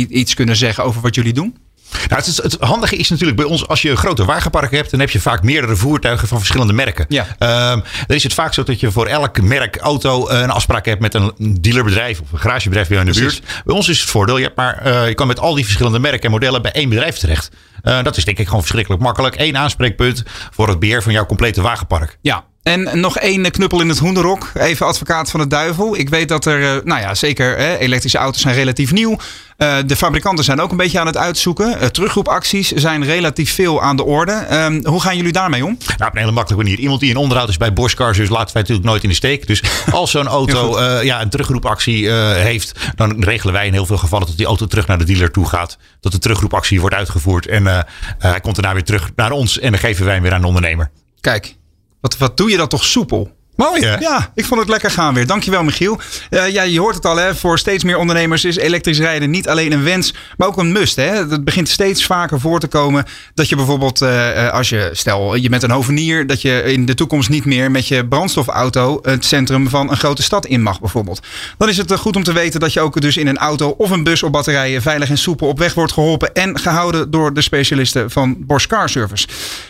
[0.08, 1.56] iets kunnen zeggen over wat jullie doen?
[1.90, 4.90] Nou, het, is, het, handige is natuurlijk bij ons, als je een grote wagenpark hebt,
[4.90, 7.06] dan heb je vaak meerdere voertuigen van verschillende merken.
[7.08, 7.26] Ja.
[7.72, 11.00] Um, dan is het vaak zo dat je voor elk merk auto een afspraak hebt
[11.00, 13.40] met een dealerbedrijf of een garagebedrijf bij jou in de Precies.
[13.40, 13.64] buurt.
[13.64, 15.98] Bij ons is het voordeel, je, hebt maar, uh, je kan met al die verschillende
[15.98, 17.50] merken en modellen bij één bedrijf terecht.
[17.88, 19.34] Uh, dat is denk ik gewoon verschrikkelijk makkelijk.
[19.38, 22.18] Eén aanspreekpunt voor het beheer van jouw complete wagenpark.
[22.20, 24.50] Ja, en nog één knuppel in het hoenderok.
[24.54, 25.96] Even advocaat van de duivel.
[25.96, 29.18] Ik weet dat er, nou ja, zeker hè, elektrische auto's zijn relatief nieuw.
[29.58, 31.76] Uh, de fabrikanten zijn ook een beetje aan het uitzoeken.
[31.80, 34.46] Uh, terugroepacties zijn relatief veel aan de orde.
[34.50, 35.78] Uh, hoe gaan jullie daarmee om?
[35.86, 36.78] Nou, op een hele makkelijke manier.
[36.80, 39.14] Iemand die in onderhoud is bij Bosch Cars, dus laten wij natuurlijk nooit in de
[39.14, 39.46] steek.
[39.46, 43.96] Dus als zo'n auto ja, ja, een terugroepactie heeft, dan regelen wij in heel veel
[43.96, 45.78] gevallen dat die auto terug naar de dealer toe gaat.
[46.00, 47.75] Dat de terugroepactie wordt uitgevoerd en
[48.18, 50.46] hij komt daarna weer terug naar ons en dan geven wij hem weer aan de
[50.46, 50.90] ondernemer.
[51.20, 51.56] Kijk,
[52.00, 53.36] wat, wat doe je dat toch soepel?
[53.56, 53.96] Mooi hè?
[53.96, 55.26] Ja, ik vond het lekker gaan weer.
[55.26, 56.00] Dankjewel Michiel.
[56.30, 57.34] Uh, ja, je hoort het al hè.
[57.34, 60.96] Voor steeds meer ondernemers is elektrisch rijden niet alleen een wens, maar ook een must.
[60.96, 61.28] Hè.
[61.28, 65.48] Het begint steeds vaker voor te komen dat je bijvoorbeeld uh, als je, stel je
[65.48, 69.68] bent een hovenier, dat je in de toekomst niet meer met je brandstofauto het centrum
[69.68, 71.20] van een grote stad in mag bijvoorbeeld.
[71.58, 73.90] Dan is het goed om te weten dat je ook dus in een auto of
[73.90, 77.40] een bus op batterijen veilig en soepel op weg wordt geholpen en gehouden door de
[77.40, 79.26] specialisten van Bosch Car Service.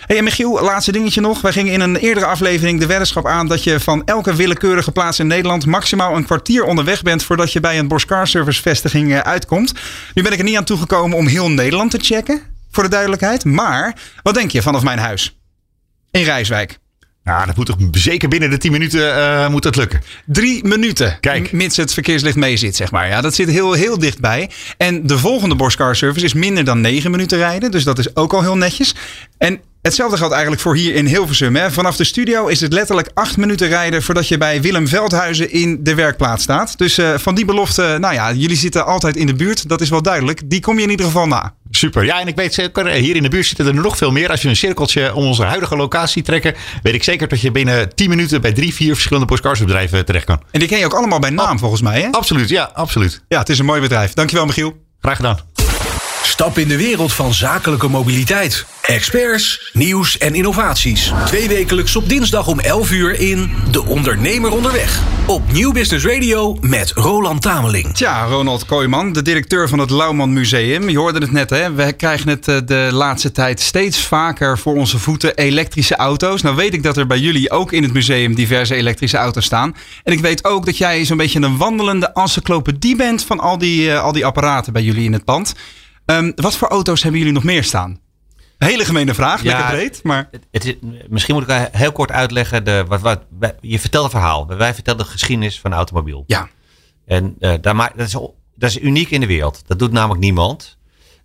[0.07, 1.41] Hey, en Michiel, laatste dingetje nog.
[1.41, 5.19] Wij gingen in een eerdere aflevering de weddenschap aan dat je van elke willekeurige plaats
[5.19, 9.13] in Nederland maximaal een kwartier onderweg bent voordat je bij een Bosch Car Service vestiging
[9.13, 9.73] eh, uitkomt.
[10.15, 13.45] Nu ben ik er niet aan toegekomen om heel Nederland te checken, voor de duidelijkheid.
[13.45, 15.39] Maar wat denk je vanaf mijn huis?
[16.11, 16.79] In Rijswijk.
[17.27, 20.01] Nou, dat moet toch zeker binnen de 10 minuten uh, moet dat lukken.
[20.27, 21.21] Drie minuten.
[21.21, 21.53] Kijk.
[21.53, 23.09] Mits het verkeerslicht mee zit, zeg maar.
[23.09, 24.51] Ja, dat zit heel, heel dichtbij.
[24.77, 27.71] En de volgende Bosch Car Service is minder dan 9 minuten rijden.
[27.71, 28.95] Dus dat is ook al heel netjes.
[29.39, 31.57] En Hetzelfde geldt eigenlijk voor hier in Hilversum.
[31.57, 31.71] Hè.
[31.71, 35.85] Vanaf de studio is het letterlijk acht minuten rijden voordat je bij Willem Veldhuizen in
[35.85, 36.79] de werkplaats staat.
[36.79, 39.69] Dus uh, van die belofte, nou ja, jullie zitten altijd in de buurt.
[39.69, 40.41] Dat is wel duidelijk.
[40.45, 41.55] Die kom je in ieder geval na.
[41.71, 42.05] Super.
[42.05, 44.31] Ja, en ik weet zeker, hier in de buurt zitten er nog veel meer.
[44.31, 47.95] Als je een cirkeltje om onze huidige locatie trekken, weet ik zeker dat je binnen
[47.95, 50.43] 10 minuten bij drie, vier verschillende postcardsbedrijven terecht kan.
[50.51, 52.11] En die ken je ook allemaal bij naam, oh, volgens mij, hè?
[52.11, 53.23] Absoluut, ja, absoluut.
[53.29, 54.13] Ja, het is een mooi bedrijf.
[54.13, 54.77] Dankjewel, Michiel.
[55.01, 55.66] Graag gedaan.
[56.23, 58.67] Stap in de wereld van zakelijke mobiliteit.
[58.83, 61.13] Experts, nieuws en innovaties.
[61.27, 65.03] Twee wekelijks op dinsdag om 11 uur in De Ondernemer Onderweg.
[65.27, 67.95] Op Nieuw Business Radio met Roland Tameling.
[67.95, 70.89] Tja, Ronald Kooijman, de directeur van het Lauwman Museum.
[70.89, 71.73] Je hoorde het net, hè?
[71.73, 76.43] We krijgen het eh, de laatste tijd steeds vaker voor onze voeten elektrische auto's.
[76.43, 79.77] Nou weet ik dat er bij jullie ook in het museum diverse elektrische auto's staan.
[80.05, 83.83] En ik weet ook dat jij zo'n beetje een wandelende encyclopedie bent van al die,
[83.83, 85.55] uh, al die apparaten bij jullie in het pand.
[86.07, 88.01] Um, wat voor auto's hebben jullie nog meer staan?
[88.59, 90.03] Een hele gemene vraag, ja, lekker breed.
[90.03, 90.29] Maar...
[90.31, 90.75] Het, het is,
[91.09, 92.65] misschien moet ik heel kort uitleggen.
[92.65, 94.47] De, wat, wat, je vertelt een verhaal.
[94.47, 96.25] Wij vertellen de geschiedenis van de automobiel.
[96.27, 96.49] Ja.
[97.07, 98.13] En uh, daar maakt, dat, is,
[98.55, 99.63] dat is uniek in de wereld.
[99.67, 100.79] Dat doet namelijk niemand.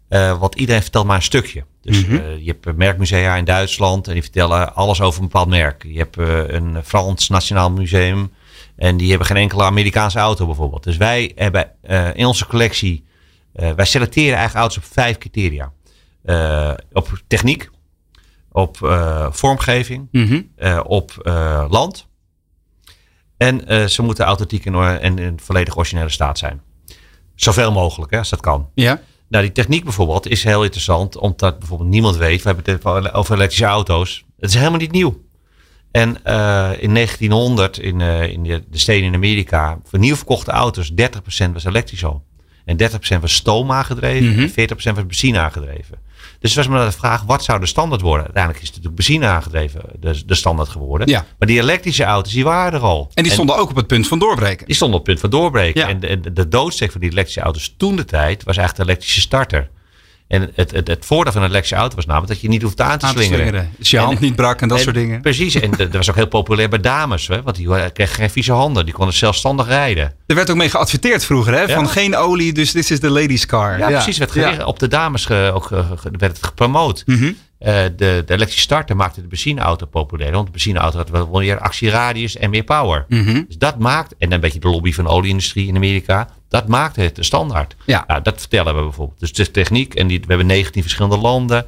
[0.09, 1.63] Uh, want iedereen vertelt maar een stukje.
[1.81, 2.25] Dus mm -hmm.
[2.25, 5.83] uh, je hebt merkmusea in Duitsland en die vertellen alles over een bepaald merk.
[5.87, 6.17] Je hebt
[6.51, 8.33] een Frans Nationaal Museum
[8.75, 10.83] en die hebben geen enkele Amerikaanse auto bijvoorbeeld.
[10.83, 11.71] Dus wij hebben
[12.13, 13.05] in onze collectie
[13.53, 15.71] wij selecteren eigenlijk auto's op vijf criteria.
[16.25, 17.69] Uh, op techniek,
[18.51, 20.79] op uh, vormgeving, mm -hmm.
[20.79, 21.11] op
[21.69, 22.07] land.
[23.37, 26.61] En ze moeten authentiek en, en in volledig originele staat zijn.
[27.35, 28.69] Zoveel mogelijk, hè, als dat kan.
[28.73, 29.01] Ja.
[29.29, 32.41] Nou, die techniek bijvoorbeeld is heel interessant, omdat bijvoorbeeld niemand weet.
[32.41, 34.25] We hebben het over elektrische auto's.
[34.39, 35.21] Het is helemaal niet nieuw.
[35.91, 36.07] En
[36.79, 40.95] in 1900 in, in de, de steden in Amerika, voor nieuw verkochte auto's, 30%
[41.53, 42.23] was elektrisch al.
[42.65, 44.31] En 30% was stoom aangedreven.
[44.31, 44.41] Mhm.
[44.41, 45.97] En 40% was benzine aangedreven.
[46.39, 48.23] Dus het was maar de vraag, wat zou de standaard worden?
[48.23, 51.07] Uiteindelijk is het natuurlijk benzine aangedreven de, de standaard geworden.
[51.07, 51.25] Ja.
[51.39, 53.11] Maar die elektrische auto's, die waren er al.
[53.13, 54.65] En die stonden ook op het punt van doorbreken.
[54.65, 55.81] Die stonden op het punt van doorbreken.
[55.81, 55.87] Ja.
[55.87, 58.91] En de, de, de doodsteek van die elektrische auto's toen de tijd was eigenlijk de
[58.91, 59.69] elektrische starter.
[60.31, 62.81] En het, het, het voordeel van een elektrische auto was namelijk dat je niet hoeft
[62.81, 63.69] aan te Aan te slingeren.
[63.77, 65.21] Dus je hand En- niet brak en dat en- soort dingen.
[65.21, 65.55] Precies.
[65.55, 67.27] En dat was ook heel populair bij dames.
[67.27, 67.41] Hè?
[67.41, 68.85] Want die kregen geen vieze handen.
[68.85, 70.13] Die konden zelfstandig rijden.
[70.27, 71.61] Er werd ook mee geadverteerd vroeger, hè?
[71.61, 71.75] Ja.
[71.75, 73.77] Van geen olie, dus dit is de ladies car.
[73.77, 74.17] Ja, precies.
[74.17, 77.03] Werd Op de dames ge- ook, ge- werd het gepromoot.
[77.07, 77.17] Eh,
[77.59, 80.31] de, de elektrische starter maakte de benzineauto populair.
[80.31, 83.05] Want de benzineauto had wel meer actieradius en meer power.
[83.07, 83.33] Mhm.
[83.47, 87.01] Dus dat maakt, en een beetje de lobby van de olieindustrie in Amerika, dat maakte
[87.01, 87.75] het de standaard.
[87.85, 88.03] Ja.
[88.07, 89.19] Nou, dat vertellen we bijvoorbeeld.
[89.19, 91.65] Dus de techniek, en die, we hebben 19 verschillende landen.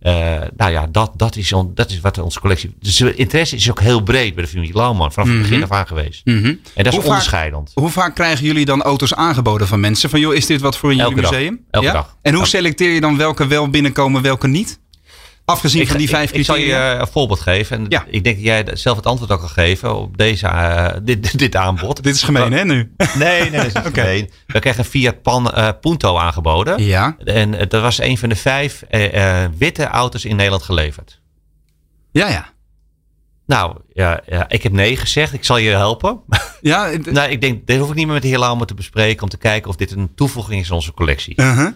[0.00, 0.12] Eh,
[0.56, 2.74] nou ja, dat, dat, is on- dat is wat onze collectie.
[2.80, 5.12] Dus de interesse is ook heel breed bij de familie Lauwman.
[5.12, 6.24] Vanaf het begin af aan geweest.
[6.24, 6.44] Mhm.
[6.46, 7.70] En dat is Hoe vaak- onderscheidend.
[7.74, 10.10] Hoe vaak krijgen jullie dan auto's aangeboden van mensen?
[10.10, 11.30] Van joh, is dit wat voor in jullie Elke dag.
[11.32, 11.60] museum?
[11.70, 11.92] Elke ja?
[11.92, 12.16] dag.
[12.22, 14.80] En hoe Elke- selecteer je dan welke wel binnenkomen, welke niet?
[15.44, 17.76] Afgezien van die vijf ik, ik zal je eh, een voorbeeld geven.
[17.76, 18.04] En Ja.
[18.08, 21.56] ik denk dat jij zelf het antwoord ook kan geven op deze, eh, dit, dit
[21.56, 22.02] aanbod.
[22.02, 22.92] Dit is gemeen, hè, nu?
[23.18, 24.30] Nee, nee, dat is gemeen.
[24.46, 26.84] We kregen een Fiat Pan, eh, Punto aangeboden.
[26.84, 27.16] Ja.
[27.24, 28.82] En dat was een van de vijf
[29.58, 31.20] witte auto's in Nederland geleverd.
[32.12, 32.52] Ja, ja.
[33.46, 35.32] Nou, ja, ja, ik heb nee gezegd.
[35.32, 36.20] Ik zal je helpen.
[36.60, 39.22] Ja, nou, ik denk, dit hoef ik niet meer met de heer Lauwman te bespreken.
[39.22, 41.40] Om te kijken of dit een toevoeging is aan onze collectie.
[41.40, 41.68] uh-huh.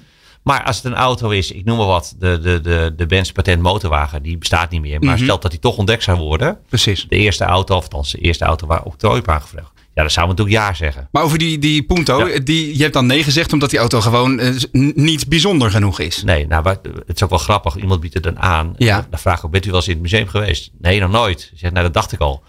[0.42, 3.30] Maar als het een auto is, ik noem maar wat, de, de, de, de Benz
[3.30, 5.00] patent motorwagen, die bestaat niet meer.
[5.00, 5.22] Maar Mhm.
[5.24, 6.58] stelt dat die toch ontdekt zou worden.
[6.68, 7.06] precies.
[7.08, 9.70] De eerste auto, of althans de eerste auto waar octrooi op aangevraagd.
[9.94, 11.08] Ja, dan zouden we natuurlijk ja zeggen.
[11.12, 12.38] Maar over die, die Punto, Ja.
[12.38, 14.54] die, je hebt dan nee gezegd omdat die auto gewoon eh,
[14.94, 16.22] niet bijzonder genoeg is.
[16.22, 16.80] Nee, nou, het
[17.16, 17.76] is ook wel grappig.
[17.76, 18.74] Iemand biedt het dan aan.
[18.76, 19.06] Ja.
[19.10, 20.70] Dan vraag ik ook, bent u wel eens in het museum geweest?
[20.80, 21.50] Nee, nog nooit.
[21.52, 22.42] Ik zeg, nou, dat dacht ik al.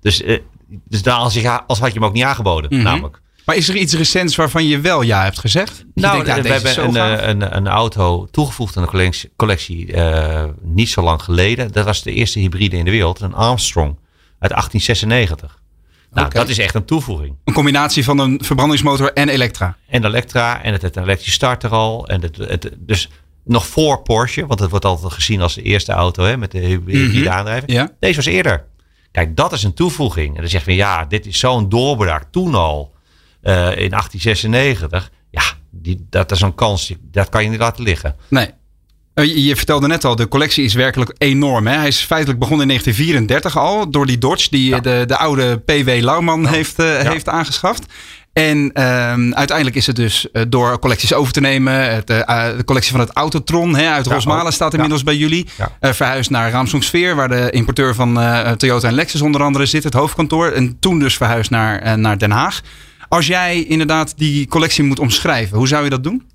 [0.00, 0.38] Dus, eh,
[0.68, 2.82] dus dan als, je, als had je hem ook niet aangeboden, Mhm.
[2.82, 3.20] namelijk.
[3.46, 5.76] Maar is er iets recents waarvan je wel ja hebt gezegd?
[5.94, 9.30] Je Nou, denkt, ja, we hebben een, eh, een, een auto toegevoegd aan de collectie,
[9.36, 11.72] collectie eh, niet zo lang geleden.
[11.72, 13.96] Dat was de eerste hybride in de wereld, een Armstrong
[14.38, 15.60] uit 1896.
[16.10, 17.34] Nou, dat is echt een toevoeging.
[17.44, 19.76] Een combinatie van een verbrandingsmotor en elektra.
[19.88, 22.06] En Electra en het heeft een elektrische starter al.
[22.08, 23.08] En het, het, dus
[23.44, 26.58] nog voor Porsche, want het wordt altijd gezien als de eerste auto hè, met de
[26.58, 27.28] hybride Mhm.
[27.28, 27.72] aandrijving.
[27.72, 27.90] Ja.
[28.00, 28.64] Deze was eerder.
[29.10, 30.34] Kijk, dat is een toevoeging.
[30.34, 32.94] En dan zeg je, ja, dit is zo'n doorbraak toen al
[33.52, 35.10] in 1896.
[35.30, 38.16] Ja, die, dat is een kans, dat kan je niet laten liggen.
[38.28, 38.50] Nee.
[39.14, 41.66] Eh, Je, vertelde net al, de collectie is werkelijk enorm.
[41.66, 41.76] Hè?
[41.76, 44.80] Hij is feitelijk begonnen in 1934 al door die Dodge die Ja.
[44.80, 45.88] de, de oude P.W.
[46.00, 47.84] Lauwman heeft, eh, heeft aangeschaft.
[48.32, 51.94] En ehm, uiteindelijk is het dus eh, door collecties over te nemen.
[51.94, 54.52] Het, eh, eh, de collectie van het Autotron hè, uit Rosmalen ook.
[54.52, 55.46] staat inmiddels bij jullie.
[55.80, 59.84] Eh, verhuisd naar Ramsungsfeer, waar de importeur van eh, Toyota en Lexus onder andere zit,
[59.84, 60.50] het hoofdkantoor.
[60.50, 62.60] En toen dus verhuisd naar, eh, naar Den Haag.
[63.08, 66.26] Als jij inderdaad die collectie moet omschrijven, hoe zou je dat doen?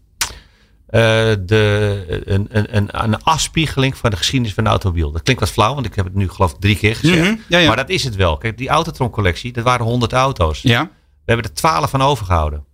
[0.87, 1.01] Eh,
[1.45, 5.11] de, een, een, een, een afspiegeling van de geschiedenis van de automobiel.
[5.11, 7.21] Dat klinkt wat flauw, want ik heb het nu geloof ik drie keer gezegd.
[7.21, 7.67] Mhm, ja, ja.
[7.67, 8.37] Maar dat is het wel.
[8.37, 10.61] Kijk, die Autotron-collectie, dat waren 100 auto's.
[10.61, 12.65] Ja, We hebben er 12 van overgehouden.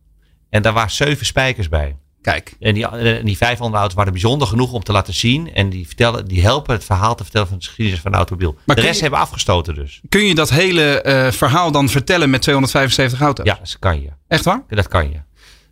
[0.50, 1.98] En daar waren zeven spijkers bij.
[2.22, 2.56] Kijk.
[2.60, 5.54] En die, en die vijf auto's waren bijzonder genoeg om te laten zien.
[5.54, 8.56] En die, vertellen, die helpen het verhaal te vertellen van de geschiedenis van de automobiel.
[8.66, 10.02] Maar de rest je- hebben we afgestoten dus.
[10.10, 13.46] Kun je dat hele eh, verhaal dan vertellen met 275 auto's?
[13.46, 14.10] Ja, dat kan je.
[14.28, 14.64] Echt waar?
[14.68, 15.18] Dat kan je.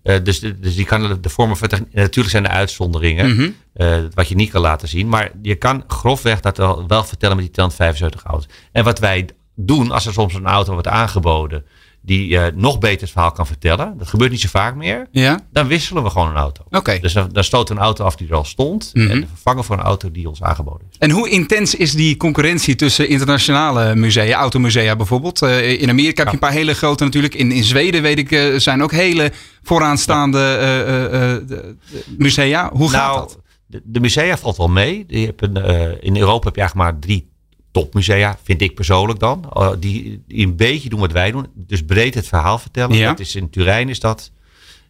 [0.03, 1.69] Eh, dus, dus die kan de, vormen van.
[1.91, 3.35] Natuurlijk zijn er uitzonderingen.
[3.35, 3.49] Mhm.
[3.73, 5.09] eh, wat je niet kan laten zien.
[5.09, 8.49] Maar je kan grofweg dat wel, wel vertellen met die 275 auto's.
[8.71, 11.65] En wat wij doen als er soms een auto wordt aangeboden.
[12.05, 13.97] Die eh, nog beter het verhaal kan vertellen.
[13.97, 15.07] Dat gebeurt niet zo vaak meer.
[15.11, 15.39] Ja?
[15.51, 16.63] Dan wisselen we gewoon een auto.
[16.69, 16.97] Oké.
[17.01, 18.89] Dus dan, dan stoten een auto af die er al stond.
[18.93, 19.09] Mhm.
[19.09, 20.97] En vervangen voor een auto die ons aangeboden is.
[20.97, 25.41] En hoe intens is die concurrentie tussen internationale musea, automusea bijvoorbeeld?
[25.41, 27.35] Eh, in Amerika heb je een paar hele grote natuurlijk.
[27.35, 29.31] In, in Zweden weet ik, eh, zijn ook hele
[29.63, 31.75] vooraanstaande de- de
[32.17, 32.69] musea.
[32.73, 33.39] Hoe gaat nou, dat?
[33.67, 35.03] De, de musea valt wel mee.
[35.07, 35.55] Je hebt een,
[36.01, 37.33] in Europa heb je eigenlijk maar drie
[37.79, 39.45] topmusea, vind ik persoonlijk dan.
[39.53, 41.47] eh, die, die een beetje doen wat wij doen.
[41.55, 42.95] Dus breed het verhaal vertellen.
[42.97, 43.09] Ja.
[43.09, 44.31] Dat is in Turijn is dat.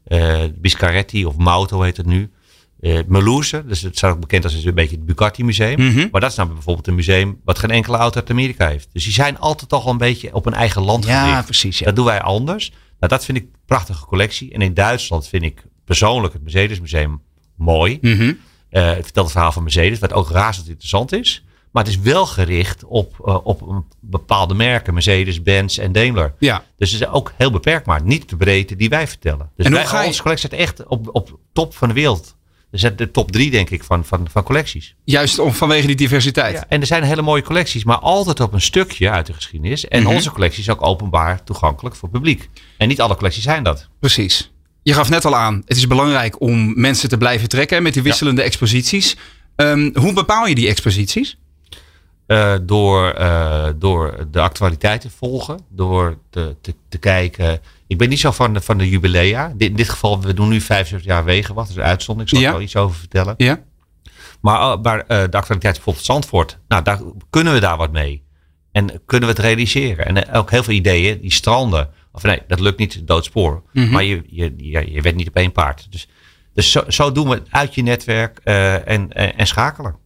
[0.05, 2.29] eh Biscaretti of Mauto heet het nu.
[2.81, 5.81] Eh Melouse, dus het staat ook bekend als een beetje het Bugatti Museum.
[5.85, 6.07] Mhm.
[6.11, 8.87] Maar dat is nou bijvoorbeeld een museum wat geen enkele auto uit Amerika heeft.
[8.93, 11.45] Dus die zijn altijd toch wel een beetje op een eigen land Ja, gericht.
[11.45, 11.79] precies.
[11.79, 11.85] Ja.
[11.85, 12.69] Dat doen wij anders.
[12.69, 14.51] Nou, dat vind ik een prachtige collectie.
[14.53, 17.21] En in Duitsland vind ik persoonlijk het Mercedes Museum
[17.55, 17.97] mooi.
[18.01, 18.33] Mhm.
[18.69, 21.43] Het vertelt het verhaal van Mercedes, wat ook razend interessant is.
[21.75, 24.93] Maar het is wel gericht op, eh, op bepaalde merken.
[24.93, 26.33] Mercedes, Benz en Daimler.
[26.39, 26.63] ja.
[26.77, 29.49] Dus het is ook heel beperkt, maar niet de breedte die wij vertellen.
[29.55, 32.35] Dus En wij, ga je- onze collectie staat echt op, op top van de wereld.
[32.71, 34.95] Dus de top drie, denk ik, van, van, van collecties.
[35.03, 36.53] Juist om, vanwege die diversiteit.
[36.55, 39.87] Ja, en er zijn hele mooie collecties, maar altijd op een stukje uit de geschiedenis.
[39.87, 40.13] En Mhm.
[40.13, 42.49] onze collectie is ook openbaar toegankelijk voor het publiek.
[42.77, 43.89] En niet alle collecties zijn dat.
[43.99, 44.51] Precies.
[44.83, 48.03] Je gaf net al aan, het is belangrijk om mensen te blijven trekken met die
[48.03, 49.17] wisselende exposities.
[49.55, 51.37] Ehm, hoe bepaal je die exposities?
[52.27, 57.59] Uh, door, uh, door de actualiteit te volgen, door te, te, te, kijken.
[57.87, 59.53] Ik ben niet zo van de, van de jubilea.
[59.57, 62.31] In dit geval, we doen nu 75 jaar Wegenwacht, dat is een uitzondering.
[62.31, 62.51] Ik zal ja.
[62.51, 63.33] er wel iets over vertellen.
[63.37, 63.59] Ja.
[64.41, 66.99] Maar, maar uh, de actualiteit bijvoorbeeld Zandvoort, nou, daar,
[67.29, 68.23] kunnen we daar wat mee?
[68.71, 70.05] En kunnen we het realiseren?
[70.05, 71.89] En ook heel veel ideeën, die stranden.
[72.11, 73.63] Of nee, dat lukt niet, doodspoor.
[73.73, 73.91] Mm -hmm.
[73.91, 75.87] Maar je, je, je, je niet op één paard.
[75.89, 76.07] Dus,
[76.53, 80.03] dus zo, zo doen we het uit je netwerk en, en, en schakelen.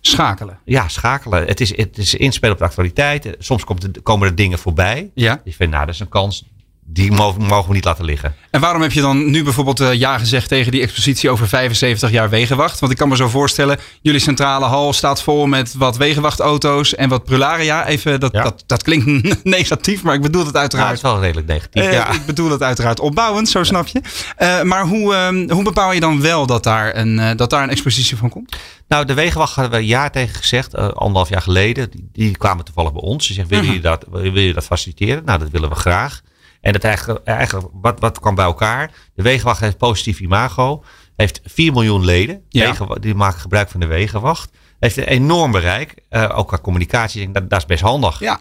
[0.00, 0.58] Schakelen.
[0.64, 1.46] Ja, schakelen.
[1.46, 3.34] Het is, het is inspelen op de actualiteit.
[3.38, 5.10] Soms komt komen er dingen voorbij.
[5.14, 5.40] Ja.
[5.44, 6.44] Je vindt, nou, dat is een kans.
[6.90, 8.34] Die mogen, we niet laten liggen.
[8.50, 12.10] En waarom heb je dan nu bijvoorbeeld uh, ja gezegd tegen die expositie over 75
[12.10, 12.78] jaar Wegenwacht?
[12.80, 17.08] Want ik kan me zo voorstellen, jullie centrale hal staat vol met wat Wegenwachtauto's en
[17.08, 17.86] wat Prularia.
[17.86, 18.42] Even, dat, Ja.
[18.42, 20.96] dat, dat klinkt negatief, maar ik bedoel het Ja, het uiteraard.
[20.96, 21.82] is wel redelijk negatief.
[21.82, 22.12] Eh, ja.
[22.12, 24.00] Ik bedoel het uiteraard opbouwend, zo snap je.
[24.36, 27.62] Eh, maar hoe, ehm, hoe bepaal je dan wel dat daar, een, eh, dat daar
[27.62, 28.56] een expositie van komt?
[28.88, 31.90] Nou, de Wegenwacht hadden we een jaar tegen gezegd, eh, anderhalf jaar geleden.
[31.90, 33.26] Die, die kwamen toevallig bij ons.
[33.26, 33.74] Ze zeggen, willen Mhm.
[33.82, 35.22] jullie dat, wil je dat faciliteren?
[35.24, 36.20] Nou, dat willen we graag.
[36.60, 38.90] En dat eigenlijk, eigenlijk wat, wat kwam bij elkaar?
[39.14, 40.84] De Wegenwacht heeft positief imago.
[41.16, 42.42] Heeft 4 miljoen leden.
[42.48, 42.76] Ja.
[43.00, 44.50] Die maken gebruik van de Wegenwacht.
[44.80, 45.94] Heeft een enorm bereik.
[46.08, 47.20] eh, ook qua communicatie.
[47.20, 48.18] Ik denk, Dat, dat is best handig.
[48.20, 48.40] Ja.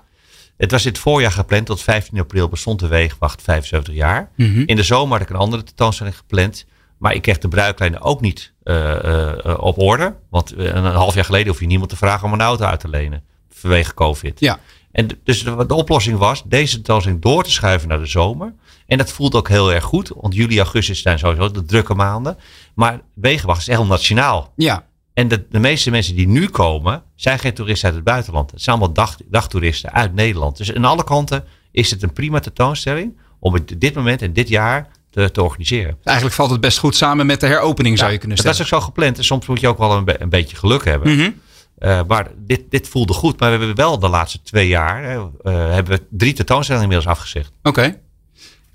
[0.57, 1.65] Het was in het voorjaar gepland.
[1.65, 4.29] Tot 15 april bestond de Wegenwacht 75 jaar.
[4.35, 4.63] Mhm.
[4.65, 6.65] In de zomer had ik een andere tentoonstelling gepland.
[6.97, 10.15] Maar ik kreeg de bruiklijnen ook niet eh, eh, op orde.
[10.29, 12.89] Want een half jaar geleden hoef je niemand te vragen om een auto uit te
[12.89, 13.23] lenen.
[13.49, 14.39] Vanwege COVID.
[14.39, 14.59] Ja.
[14.97, 18.53] En dus de, de oplossing was deze tentoonstelling door te schuiven naar de zomer.
[18.87, 20.11] En dat voelt ook heel erg goed.
[20.15, 22.37] Want juli, augustus zijn sowieso de drukke maanden.
[22.75, 24.53] Maar Wegenwacht is echt heel nationaal.
[24.55, 24.85] Ja.
[25.13, 28.51] En de, de meeste mensen die nu komen, zijn geen toeristen uit het buitenland.
[28.51, 30.57] Het zijn allemaal dag, dagtoeristen uit Nederland.
[30.57, 34.47] Dus aan alle kanten is het een prima tentoonstelling om het dit moment en dit
[34.49, 35.97] jaar te, te organiseren.
[36.03, 38.67] Eigenlijk valt het best goed samen met de heropening, zou je kunnen dat stellen.
[38.67, 39.17] is ook zo gepland.
[39.17, 41.15] En soms moet je ook wel een, be- een beetje geluk hebben.
[41.15, 41.29] Mhm.
[41.77, 43.39] Eh, maar dit, dit voelde goed.
[43.39, 47.15] Maar we hebben wel de laatste twee jaar hè, eh, hebben we drie tentoonstellingen inmiddels
[47.17, 47.51] afgezegd.
[47.63, 47.99] Oké.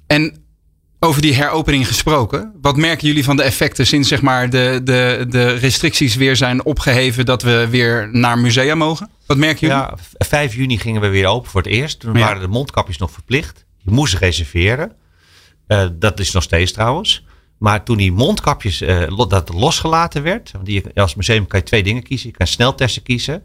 [0.06, 0.36] En
[1.00, 2.52] over die heropening gesproken.
[2.60, 6.64] Wat merken jullie van de effecten sinds zeg maar, de, de, de restricties weer zijn
[6.64, 9.10] opgeheven dat we weer naar musea mogen?
[9.26, 9.82] Wat merken jullie?
[9.84, 12.00] Ja, v- 5 juni gingen we weer open voor het eerst.
[12.00, 12.18] Toen Ja.
[12.24, 13.64] waren de mondkapjes nog verplicht.
[13.78, 14.92] Je moest reserveren.
[15.66, 17.24] Eh, dat is nog steeds trouwens.
[17.62, 20.50] Maar toen die mondkapjes eh, dat losgelaten werd.
[20.52, 22.28] Want die, als museum kan je twee dingen kiezen.
[22.30, 23.42] Je kan sneltesten kiezen.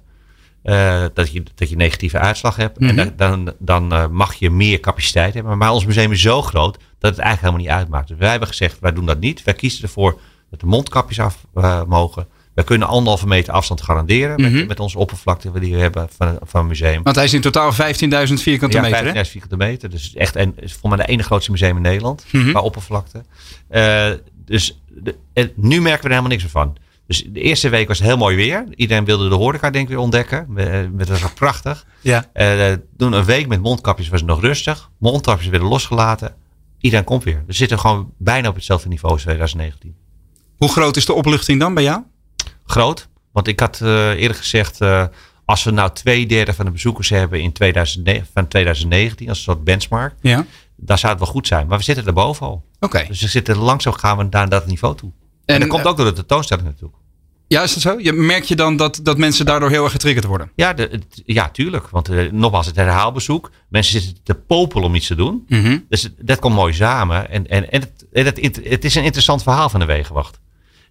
[0.63, 2.79] eh, dat, je, dat je negatieve uitslag hebt.
[2.79, 2.89] Mhm.
[2.89, 5.57] En dan, dan, dan eh, mag je meer capaciteit hebben.
[5.57, 8.07] Maar ons museum is zo groot dat het eigenlijk helemaal niet uitmaakt.
[8.07, 9.43] Dus wij hebben gezegd, wij doen dat niet.
[9.43, 11.45] Wij kiezen ervoor dat de mondkapjes af
[11.87, 12.27] mogen.
[12.57, 14.53] Wij kunnen anderhalve meter afstand garanderen Mhm.
[14.53, 17.03] met, met onze oppervlakte die we hebben van, van een museum.
[17.03, 18.97] Want hij is in totaal 15.000 vierkante Ja, meter.
[18.97, 19.03] hè?
[19.25, 19.89] 15.000 vierkante meter.
[19.89, 22.25] Dus het echt is voor mij de ene grootste museum in Nederland.
[22.31, 22.49] Mhm.
[22.49, 23.23] Qua oppervlakte.
[23.67, 24.11] Eh,
[24.45, 26.75] dus de, en nu merken we er helemaal niks meer van.
[27.07, 28.65] Dus de eerste week was het heel mooi weer.
[28.75, 30.45] Iedereen wilde de horeca denk ik weer ontdekken.
[30.49, 31.85] Met, met, dat was prachtig.
[32.01, 32.25] Ja.
[32.33, 34.89] Eh, toen een week met mondkapjes was het nog rustig.
[34.99, 36.35] Mondkapjes werden losgelaten.
[36.79, 37.43] Iedereen komt weer.
[37.47, 39.95] We zitten gewoon bijna op hetzelfde niveau als 2019.
[40.57, 42.01] Hoe groot is de opluchting dan bij jou?
[42.67, 43.07] Groot.
[43.31, 44.81] Want ik had eh, eerder gezegd...
[44.81, 45.05] eh,
[45.45, 49.29] als we nou twee derde van de bezoekers hebben in 2009, van 2019...
[49.29, 50.15] als een soort benchmark...
[50.21, 50.45] Ja.
[50.75, 51.67] dan zou het wel goed zijn.
[51.67, 52.65] Maar we zitten er boven al.
[52.79, 53.05] Oké.
[53.07, 55.11] Dus we zitten langzaam gaan we naar dat niveau toe.
[55.45, 56.97] En, En, dat komt eh, ook door de tentoonstelling natuurlijk.
[57.47, 57.99] Ja, is dat zo?
[57.99, 60.51] Je, merk je dan dat, dat mensen daardoor heel erg getriggerd worden?
[60.55, 61.89] Ja, de, ja, tuurlijk.
[61.89, 63.51] Want nogmaals, het herhaalbezoek.
[63.69, 65.45] Mensen zitten te popelen om iets te doen.
[65.47, 65.77] Mhm.
[65.89, 67.29] Dus dat komt mooi samen.
[67.29, 70.39] En, en, en het, en het, het is een interessant verhaal van de Wegenwacht.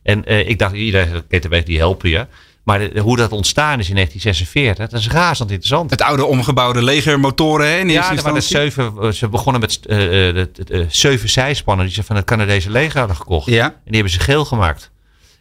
[0.06, 2.26] En eh, ik dacht, iedereen Wegenwacht, die helpen je.
[2.64, 5.90] Maar de- hoe dat ontstaan is in 1946, dat is razend interessant.
[5.90, 8.56] Het oude omgebouwde legermotoren hè, in Ja, eerste er instantie.
[8.56, 12.70] zeven, eh, ze begonnen met eh, eh, de- zeven zijspannen die ze van het Canadese
[12.70, 13.46] leger hadden gekocht.
[13.46, 13.64] Ja.
[13.64, 14.90] En die hebben ze geel gemaakt.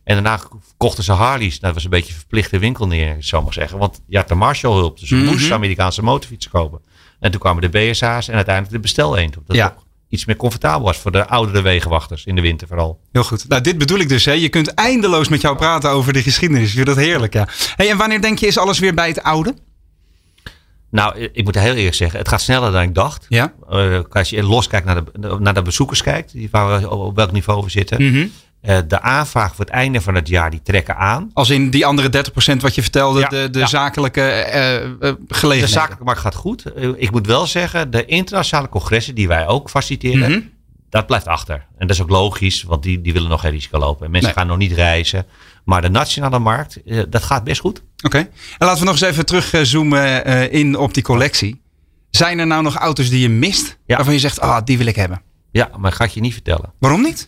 [0.03, 0.39] En daarna
[0.77, 1.51] kochten ze Harleys.
[1.51, 3.77] Nou, dat was een beetje een verplichte winkel neer, zou maar zeggen.
[3.77, 4.99] Want je had de Marshall-hulp.
[4.99, 5.25] Dus ze Mhm.
[5.25, 6.79] moesten Amerikaanse motorfietsen kopen.
[7.19, 9.33] En toen kwamen de BSA's en uiteindelijk de bestel eend.
[9.45, 9.75] Dat Ja.
[10.15, 12.99] Iets meer comfortabel was voor de oudere wegenwachters in de winter vooral.
[13.11, 13.47] Heel goed.
[13.47, 14.25] Nou, dit bedoel ik dus.
[14.25, 14.31] Hè.
[14.31, 16.67] Je kunt eindeloos met jou praten over de geschiedenis.
[16.67, 17.47] Ik vind dat heerlijk, ja.
[17.75, 19.55] Hey, en wanneer denk je is alles weer bij het oude?
[20.89, 23.25] Nou, ik moet heel eerlijk zeggen, het gaat sneller dan ik dacht.
[23.29, 23.53] Ja.
[23.69, 27.15] Eh, als je los kijkt naar de, naar de bezoekers kijkt, die waar we, op
[27.15, 28.03] welk niveau we zitten.
[28.11, 28.27] Mhm.
[28.87, 31.29] De aanvraag voor het einde van het jaar, die trekken aan.
[31.33, 33.65] Als in die andere 30% wat je vertelde, Ja, de, de ja.
[33.65, 34.91] zakelijke eh, eh,
[35.27, 36.65] De zakelijke markt gaat goed.
[36.65, 40.39] Eh, Ik moet wel zeggen, de internationale congressen die wij ook faciliteren, Mhm.
[40.89, 41.55] dat blijft achter.
[41.77, 44.05] En dat is ook logisch, want die, die willen nog geen risico lopen.
[44.05, 44.39] En mensen Nee.
[44.39, 45.25] gaan nog niet reizen.
[45.65, 47.81] Maar de nationale markt, eh, dat gaat best goed.
[48.03, 48.17] Oké.
[48.17, 51.61] En laten we nog eens even terugzoomen eh in op die collectie.
[52.09, 53.77] Zijn er nou nog auto's die je mist?
[53.85, 53.95] Ja.
[53.95, 55.21] Waarvan je zegt, ah, die wil ik hebben.
[55.51, 56.73] Ja, maar ga ik je niet vertellen.
[56.79, 57.27] Waarom niet?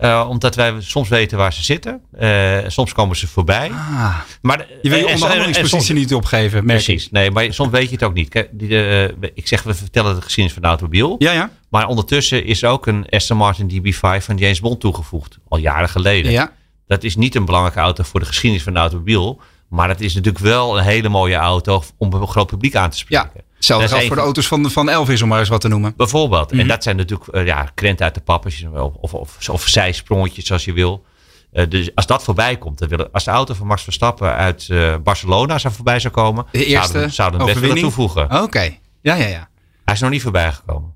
[0.00, 2.00] Uh, omdat wij soms weten waar ze zitten.
[2.20, 3.70] Uh, soms komen ze voorbij.
[3.70, 7.10] Ah, maar, je wil je onderhandelingspositie niet opgeven, Precies.
[7.10, 8.28] Nee, maar soms weet je het ook niet.
[8.28, 9.02] Kijk, die, uh,
[9.34, 11.16] ik zeg, we vertellen de geschiedenis van de automobiel.
[11.18, 11.50] Ja, ja.
[11.68, 15.38] Maar ondertussen is ook een Aston Martin DB5 van James Bond toegevoegd.
[15.48, 16.32] Al jaren geleden.
[16.32, 16.52] Ja.
[16.86, 19.40] Dat is niet een belangrijke auto voor de geschiedenis van de automobiel.
[19.70, 22.96] Maar het is natuurlijk wel een hele mooie auto om een groot publiek aan te
[22.96, 23.30] spreken.
[23.34, 23.42] Ja.
[23.54, 25.94] Hetzelfde geldt voor de auto's van, van Elvis, om maar eens wat te noemen.
[25.96, 26.50] Bijvoorbeeld.
[26.50, 26.66] En mhm.
[26.68, 30.64] dat zijn natuurlijk uh, ja, krenten uit de pappers of, of, of, of zijsprongetjes als
[30.64, 31.04] je wil.
[31.52, 34.68] Uh, dus als dat voorbij komt, dan willen, als de auto van Max Verstappen uit
[34.70, 38.42] uh, Barcelona zou voorbij zou komen, de eerste zouden, zouden we best willen toevoegen.
[38.42, 39.48] Oké, ja, ja, ja.
[39.84, 40.94] Hij is nog niet voorbij gekomen.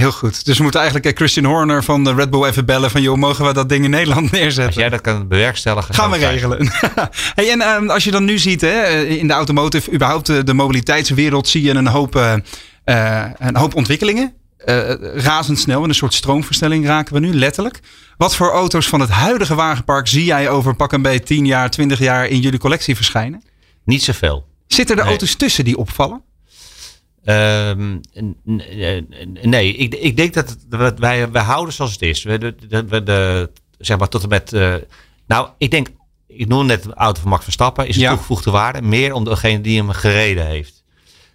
[0.00, 0.44] Heel goed.
[0.44, 3.02] Dus we moeten eigenlijk Christian Horner van de Red Bull even bellen van...
[3.02, 4.66] joh, mogen we dat ding in Nederland neerzetten?
[4.66, 5.94] Als jij dat kan bewerkstelligen...
[5.94, 6.70] Gaan we regelen.
[7.34, 10.54] hey, en uh, als je dan nu ziet hè, in de automotive, überhaupt de, de
[10.54, 11.48] mobiliteitswereld...
[11.48, 12.34] zie je een hoop, uh,
[13.38, 14.34] een hoop ontwikkelingen.
[15.14, 17.80] razendsnel, in een soort stroomversnelling raken we nu, letterlijk.
[18.16, 21.70] Wat voor auto's van het huidige wagenpark zie jij over pak een beetje 10 jaar,
[21.70, 22.26] 20 jaar...
[22.26, 23.42] in jullie collectie verschijnen?
[23.84, 24.46] Niet zoveel.
[24.66, 26.22] Zitten er auto's tussen die opvallen?
[27.28, 28.00] Um,
[29.42, 30.56] nee, ik, ik denk dat
[30.98, 32.22] wij, wij houden zoals het is.
[32.22, 34.52] We, de, de, de, zeg maar tot en met.
[34.52, 34.74] Uh,
[35.26, 35.88] nou, ik denk,
[36.26, 38.82] ik noem net de auto van Max Verstappen, is een toegevoegde waarde.
[38.82, 40.84] Meer om degene die hem gereden heeft.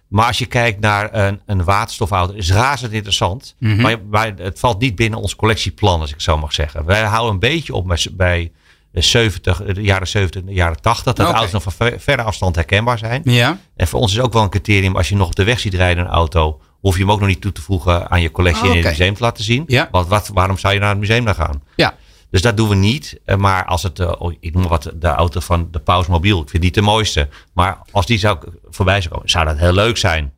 [0.08, 3.54] Maar als je kijkt naar een, een waterstofauto, is razend interessant.
[3.58, 3.80] Mm -hmm.
[3.80, 6.84] maar, maar, het valt niet binnen ons collectieplan, als ik zo mag zeggen.
[6.84, 8.52] Wij houden een beetje op bij, bij
[8.92, 11.04] 70, de jaren 70, de jaren 80.
[11.04, 11.32] Dat okay.
[11.32, 13.20] auto's nog van ver, verre afstand herkenbaar zijn.
[13.24, 13.58] Ja.
[13.76, 15.74] En voor ons is ook wel een criterium, als je nog op de weg ziet
[15.74, 18.62] rijden een auto, hoef je hem ook nog niet toe te voegen aan je collectie
[18.62, 18.80] oh, okay.
[18.80, 19.64] in het museum te laten zien.
[19.66, 19.88] Ja.
[19.90, 21.62] Want wat, waarom zou je naar het museum dan gaan?
[21.76, 21.94] Ja.
[22.30, 23.20] Dus dat doen we niet.
[23.36, 26.62] Maar als het, uh, ik noem wat, de auto van de Paus Mobiel, ik vind
[26.62, 27.28] die de mooiste.
[27.52, 28.38] Maar als die zou
[28.70, 30.32] voorbij zou komen, zou dat heel leuk zijn.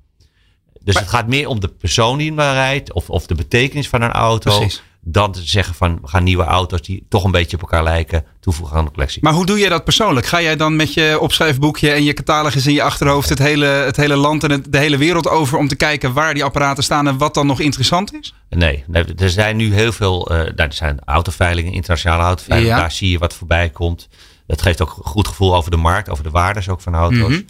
[0.81, 3.89] Dus maar, het gaat meer om de persoon die hem rijdt, of, of de betekenis
[3.89, 4.59] van een auto.
[4.59, 7.83] Precies dan te zeggen van we gaan nieuwe auto's die toch een beetje op elkaar
[7.83, 9.23] lijken toevoegen aan de collectie.
[9.23, 10.27] Maar hoe doe je dat persoonlijk?
[10.27, 13.97] Ga jij dan met je opschrijfboekje en je catalogus in je achterhoofd het hele, het
[13.97, 17.07] hele land en het, de hele wereld over om te kijken waar die apparaten staan
[17.07, 18.35] en wat dan nog interessant is?
[18.49, 22.81] Nee, nee er zijn nu heel veel, uh, er zijn autoveilingen, internationale autoveilingen, ja.
[22.81, 24.09] daar zie je wat voorbij komt.
[24.47, 27.19] Dat geeft ook een goed gevoel over de markt, over de waardes ook van auto's.
[27.19, 27.45] Mm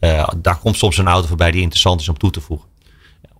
[0.00, 0.10] -hmm.
[0.10, 2.68] uh, daar komt soms een auto voorbij die interessant is om toe te voegen.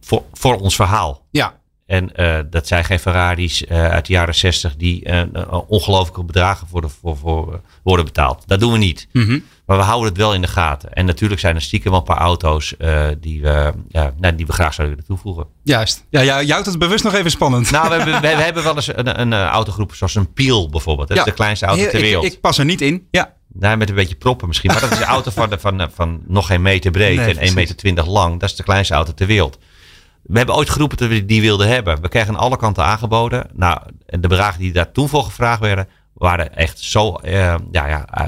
[0.00, 1.26] Voor, voor ons verhaal.
[1.30, 1.59] Ja,
[1.90, 5.22] en uh, dat zijn geen Ferraris uh, uit de jaren 60 die uh,
[5.66, 8.42] ongelooflijke bedragen voor, de, voor, voor worden betaald.
[8.46, 9.08] Dat doen we niet.
[9.12, 9.44] Mm -hmm.
[9.66, 10.92] Maar we houden het wel in de gaten.
[10.92, 12.74] En natuurlijk zijn er stiekem wel een paar auto's
[13.20, 15.46] die, we, ja, nou, die we graag zouden willen toevoegen.
[15.62, 16.04] Juist.
[16.10, 17.70] Ja, ja, je houdt het bewust nog even spannend.
[17.70, 21.08] Nou, we hebben, we, we hebben wel eens een, een, autogroep zoals een Piel bijvoorbeeld.
[21.08, 21.22] Dat ja.
[21.22, 22.24] is de kleinste auto ter wereld.
[22.24, 23.06] Ik, ik, pas er niet in.
[23.10, 23.32] Ja.
[23.52, 24.70] Nou, met een beetje proppen misschien.
[24.70, 27.54] Maar dat is een auto van, van, van nog geen meter breed nee, en 1,20
[27.82, 28.40] meter lang.
[28.40, 29.58] Dat is de kleinste auto ter wereld.
[30.30, 32.00] We hebben ooit geroepen dat we die wilden hebben.
[32.02, 33.46] We kregen aan alle kanten aangeboden.
[33.52, 37.32] Nou, de bedragen die daar toen voor gevraagd werden, waren echt zo, uh,
[37.70, 38.08] ja, ja.
[38.18, 38.26] Uh,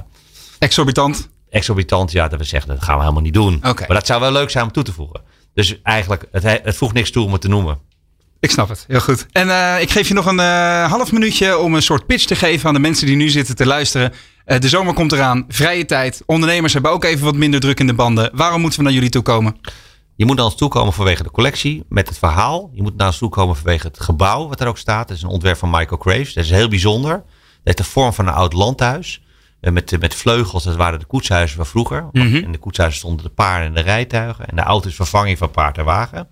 [0.58, 1.28] exorbitant.
[1.50, 3.56] Exorbitant, ja, dat we zeggen, dat gaan we helemaal niet doen.
[3.56, 3.86] Okay.
[3.86, 5.20] Maar dat zou wel leuk zijn om toe te voegen.
[5.54, 7.78] Dus eigenlijk, het, het voegt niks toe om het te noemen.
[8.40, 9.26] Ik snap het, heel goed.
[9.32, 12.34] En uh, ik geef je nog een uh, half minuutje om een soort pitch te
[12.34, 14.12] geven aan de mensen die nu zitten te luisteren.
[14.46, 16.22] Uh, de zomer komt eraan, vrije tijd.
[16.26, 18.30] Ondernemers hebben ook even wat minder druk in de banden.
[18.32, 19.56] Waarom moeten we naar jullie toe komen?
[20.16, 22.70] Je moet naar ons toe komen vanwege de collectie met het verhaal.
[22.72, 25.08] Je moet naar ons toe komen vanwege het gebouw wat er ook staat.
[25.08, 26.34] Dat is een ontwerp van Michael Graves.
[26.34, 27.12] Dat is heel bijzonder.
[27.12, 29.22] Dat heeft de vorm van een oud landhuis.
[29.60, 32.08] Met, met vleugels, dat waren de koetshuizen van vroeger.
[32.12, 32.34] Mm -hmm.
[32.34, 34.46] In de koetshuizen stonden de paarden en de rijtuigen.
[34.46, 36.28] En de auto is vervanging van paard en wagen.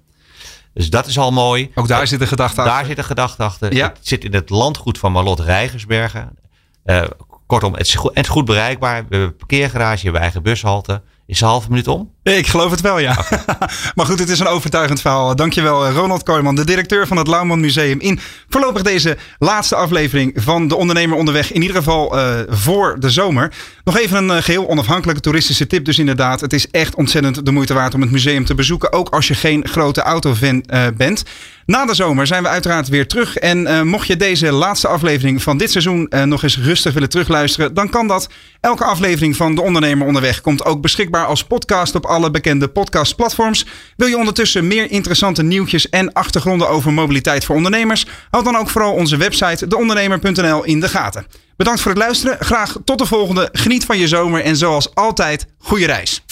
[0.74, 1.70] Dus dat is al mooi.
[1.74, 2.74] Ook daar zit een gedachte achter.
[2.74, 3.74] Daar zit een gedachte achter.
[3.74, 3.88] Ja.
[3.88, 6.38] Het zit in het landgoed van Marlot Rijgersbergen.
[6.84, 7.04] Uh,
[7.46, 8.94] kortom, het is, goed, het is goed bereikbaar.
[8.94, 11.02] We hebben een parkeergarage, we hebben eigen bushalte.
[11.30, 12.10] Is een halve minuut om?
[12.22, 13.16] Ik geloof het wel, ja.
[13.18, 13.56] Okay.
[13.94, 15.36] maar goed, het is een overtuigend verhaal.
[15.36, 18.00] Dankjewel, eh, Ronald Kooijman, de directeur van het Lauwman Museum.
[18.00, 21.52] In voorlopig deze laatste aflevering van De Ondernemer Onderweg.
[21.52, 23.52] In ieder geval uh, voor de zomer.
[23.84, 26.40] Nog even een uh, geheel onafhankelijke toeristische tip dus inderdaad.
[26.40, 28.92] Het is echt ontzettend de moeite waard om het museum te bezoeken.
[28.92, 31.22] Ook als je geen grote autofan uh, bent.
[31.66, 33.36] Na de zomer zijn we uiteraard weer terug.
[33.36, 37.90] En mocht je deze laatste aflevering van dit seizoen nog eens rustig willen terugluisteren, dan
[37.90, 38.28] kan dat.
[38.60, 43.66] Elke aflevering van De Ondernemer Onderweg komt ook beschikbaar als podcast op alle bekende podcastplatforms.
[43.96, 48.06] Wil je ondertussen meer interessante nieuwtjes en achtergronden over mobiliteit voor ondernemers?
[48.30, 51.26] Houd dan ook vooral onze website deondernemer.nl in de gaten.
[51.56, 52.36] Bedankt voor het luisteren.
[52.40, 53.48] Graag tot de volgende.
[53.52, 56.24] Geniet van je zomer en zoals altijd, goede reis.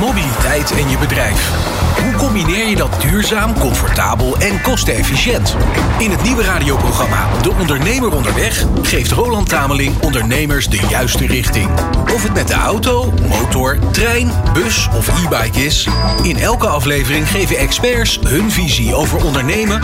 [0.00, 1.79] Mobiliteit en je bedrijf.
[2.02, 5.56] Hoe combineer je dat duurzaam, comfortabel en kostenefficiënt?
[5.98, 11.70] In het nieuwe radioprogramma De Ondernemer Onderweg geeft Roland Tameling ondernemers de juiste richting.
[12.14, 15.88] Of het met de auto, motor, trein, bus of e-bike is.
[16.22, 19.80] In elke aflevering geven experts hun visie over ondernemen,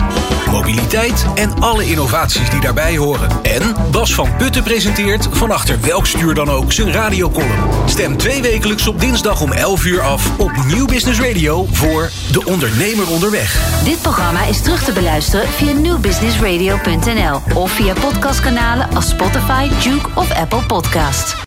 [0.51, 3.29] mobiliteit en alle innovaties die daarbij horen.
[3.41, 7.69] En Bas van Putten presenteert van achter welk stuur dan ook zijn radiocolumn.
[7.85, 12.45] Stem twee wekelijks op dinsdag om 11 uur af op Nieuw Business Radio voor De
[12.45, 13.81] Ondernemer Onderweg.
[13.83, 20.31] Dit programma is terug te beluisteren via newbusinessradio.nl of via podcastkanalen als Spotify, Duke of
[20.31, 21.45] Apple Podcasts.